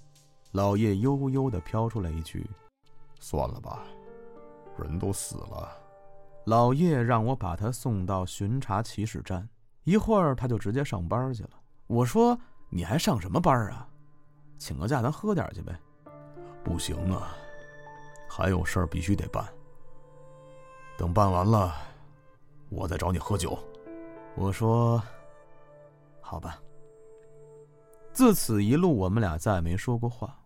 [0.54, 2.50] 老叶悠悠地飘出来一句
[3.20, 3.84] ：“算了吧，
[4.80, 5.70] 人都死了。”
[6.48, 9.46] 老叶让我把他送到巡查起始站，
[9.84, 11.50] 一会儿他就直接上班去了。
[11.88, 12.40] 我说
[12.72, 13.86] ：“你还上什么班啊？
[14.58, 15.78] 请个假，咱喝点去呗。”
[16.64, 17.36] 不行啊，
[18.30, 19.46] 还有事儿必须得办。
[20.98, 21.76] 等办完了，
[22.70, 23.58] 我再找你喝酒。
[24.38, 25.02] 我说
[26.22, 26.62] ：“好吧。”
[28.14, 30.40] 自此一路，我们俩再没说过话。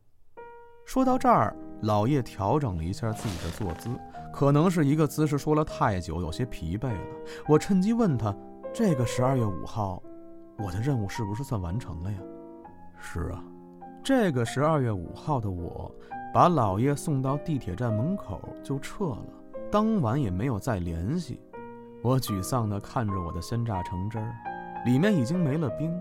[0.85, 3.89] 说到这儿，老叶调整了一下自己的坐姿，
[4.33, 7.05] 可能是一个姿势说了太久，有些疲惫了。
[7.47, 8.35] 我趁机问他
[8.73, 10.01] ：“这个十二月五号，
[10.57, 12.17] 我的任务是不是算完成了呀
[12.99, 13.43] ？”“是啊。”
[14.03, 15.93] 这个十二月五号的我，
[16.33, 19.25] 把老叶送到地铁站门口就撤了，
[19.69, 21.39] 当晚也没有再联系。
[22.01, 24.33] 我沮丧地看着我的鲜榨橙汁儿，
[24.85, 25.93] 里面已经没了冰。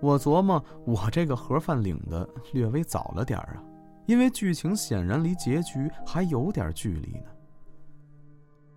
[0.00, 3.62] 我琢磨，我这个盒饭领的略微早了点儿啊，
[4.06, 7.30] 因为剧情显然离结局还有点距离呢。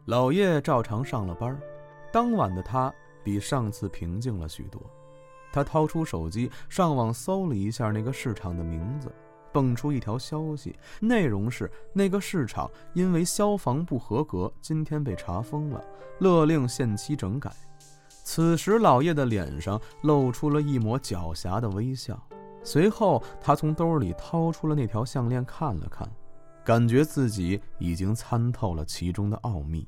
[0.06, 1.60] 老叶照常上了班，
[2.12, 2.94] 当晚的他
[3.24, 4.82] 比上次平静了许多。
[5.52, 9.14] 他掏出手机，上网搜了一下那个市场的名字。
[9.58, 15.84] 蹦出一条消息，内容是那个市场因为消防不合格，今天被查封了，
[16.20, 17.52] 勒令限期整改。
[18.24, 22.22] 此时，老叶的脸上露出了一抹狡黠的微笑。
[22.64, 26.08] 随后，他从兜里掏出了那条项链，看了看，
[26.64, 29.88] 感觉自己已经参透了其中的奥秘。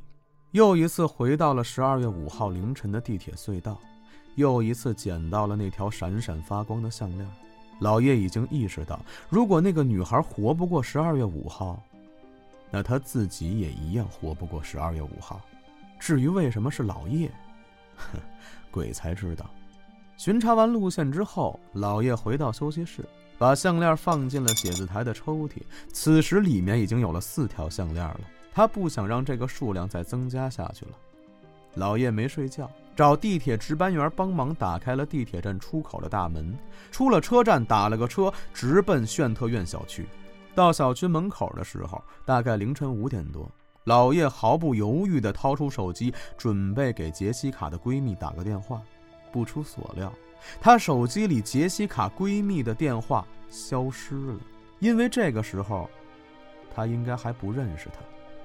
[0.50, 3.78] 又一次回到了十二月五号凌晨的地铁隧道，
[4.34, 7.30] 又一次捡到了那条闪闪发光的项链。
[7.80, 9.00] 老叶已经意识到，
[9.30, 11.82] 如果那个女孩活不过十二月五号，
[12.70, 15.42] 那他自己也一样活不过十二月五号。
[15.98, 17.32] 至于为什么是老叶，
[17.96, 18.20] 哼，
[18.70, 19.50] 鬼才知道。
[20.18, 23.04] 巡查完路线之后，老叶回到休息室，
[23.38, 25.62] 把项链放进了写字台的抽屉。
[25.94, 28.22] 此时里面已经有了四条项链了，
[28.54, 30.92] 他不想让这个数量再增加下去了。
[31.76, 32.70] 老叶没睡觉。
[33.00, 36.54] 找地铁值班员帮忙打开了地铁站出口的大门，
[36.92, 40.06] 出了车站打了个车，直奔炫特苑小区。
[40.54, 43.50] 到小区门口的时候，大概凌晨五点多。
[43.86, 48.82] 老叶毫不犹豫地掏出手机，准备给杰西卡的闺蜜打个电话。
[49.32, 50.12] 不出所料，
[50.60, 54.40] 她手机里杰西卡闺蜜的电话消失了，
[54.80, 55.90] 因为这个时候，
[56.76, 58.02] 她应该还不认识他。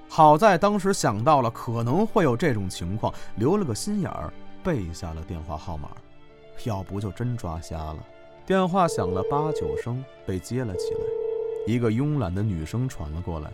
[0.07, 4.31] 好在当时想到了可能会有这种情况，留了个心眼儿。
[4.65, 5.95] 背下了电话号码，
[6.63, 8.03] 要不就真抓瞎了。
[8.47, 11.01] 电话响了八九声，被接了起来。
[11.67, 13.53] 一个慵懒的女声传了过来：“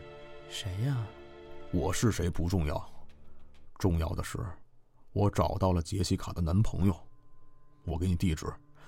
[0.50, 1.06] 谁呀？
[1.74, 2.90] 我是谁不重要，
[3.78, 4.40] 重要的是，
[5.12, 6.96] 我找到了杰西卡的男朋友。
[7.84, 8.46] 我给你地址，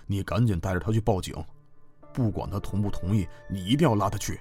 [0.08, 1.36] 你赶紧带着他去报警。
[2.14, 4.40] 不管他同不同意，你一定要拉他去。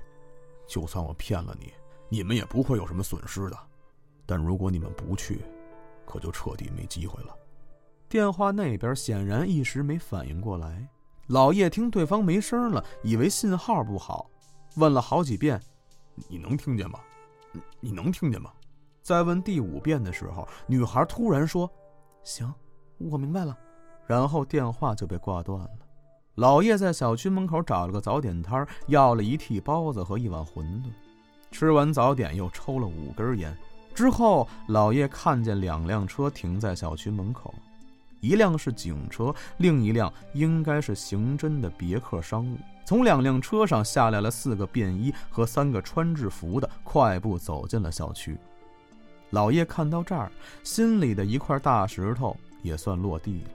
[0.68, 1.72] 就算我骗了你，
[2.08, 3.58] 你们也不会有什么损失的。
[4.24, 5.40] 但如果你们不去，
[6.06, 7.36] 可就彻底没机会了。
[8.12, 10.86] 电话那边显然一时没反应过来。
[11.28, 14.30] 老叶听对方没声了，以为信号不好，
[14.76, 15.58] 问了好几遍
[16.28, 16.98] ：“你能听见吗？
[17.80, 18.52] 你能听见吗？”
[19.00, 21.66] 再问第五遍的时候，女孩突然说
[22.22, 22.52] ：“行，
[22.98, 23.56] 我明白了。”
[24.06, 25.70] 然后电话就被挂断了。
[26.34, 30.92] 老叶在小区门口找了个早点摊，要了一屉包子和一碗馄饨。
[31.50, 33.56] 吃完早点，又抽了五根烟。
[33.94, 37.54] 之后，老叶看见两辆车停在小区门口，
[38.22, 42.56] 一辆是警车，另一辆应该是刑侦的别克商务。
[42.84, 48.38] 从两辆车上下来了四个便衣和三个穿制服的，快步走进了小区。
[49.30, 50.30] 老叶看到这儿，
[50.62, 53.50] 心里的一块大石头也算落地了。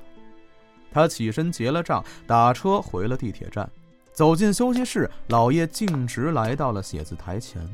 [0.92, 3.70] 他起身结了账，打车回了地铁站。
[4.12, 7.66] 走进休息室，老叶径直来到了写字台前，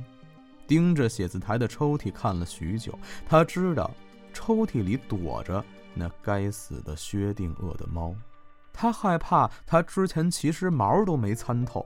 [0.68, 3.00] 盯着写字台的抽屉看了许久。
[3.28, 3.90] 他知道，
[4.32, 5.64] 抽屉里躲着
[5.94, 8.16] 那该死的薛定谔的猫。
[8.72, 11.86] 他害怕，他之前其实毛都没参透。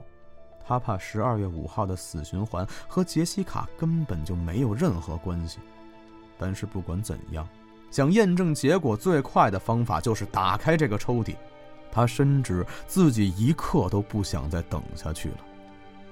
[0.66, 5.58] 他怕十二月五号的死循环和杰西卡根本就没有任何关系。
[6.38, 7.46] 但是不管怎样。
[7.90, 11.34] 想验证结果最快的方法就是打开这个抽屉。
[11.90, 15.36] 他深知自己一刻都不想再等下去了。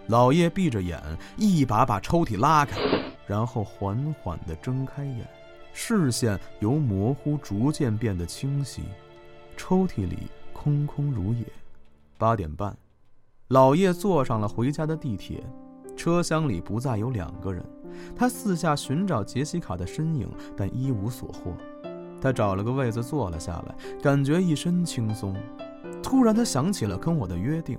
[0.06, 0.98] 老叶闭着眼，
[1.36, 2.80] 一把把抽屉拉开，
[3.26, 5.28] 然后缓缓地睁开眼，
[5.78, 8.82] 视线由模糊逐渐变得清晰。
[9.58, 10.16] 抽屉里
[10.50, 11.44] 空空如也。
[12.16, 12.74] 八点半，
[13.48, 15.44] 老叶坐上了回家的地铁。
[15.94, 17.62] 车厢里不再有两个人。
[18.16, 21.54] 他四下寻找杰西卡的身影，但一无所获。
[22.22, 25.36] 他找了个位子坐了下来，感觉一身轻松。
[26.02, 27.78] 突然，他想起了跟我的约定，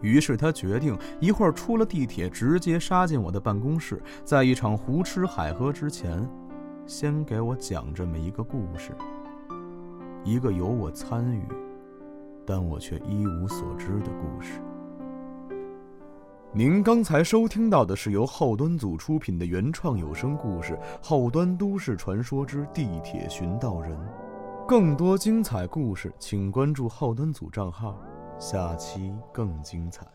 [0.00, 6.28] 于是他决定一会儿出了地铁，直接杀进我的办公室，在一场胡吃海喝之前，
[6.86, 8.92] 先给我讲这么一个故事，
[10.24, 11.46] 一个有我参与，
[12.44, 14.60] 但我却一无所知的故事。
[16.52, 23.96] 您刚才收听到的是由后端组出品的原创有声故事《后端都市传说之地铁寻道人》，
[24.66, 27.96] 更多精彩故事，请关注后端组账号，
[28.38, 30.06] 下期更精彩。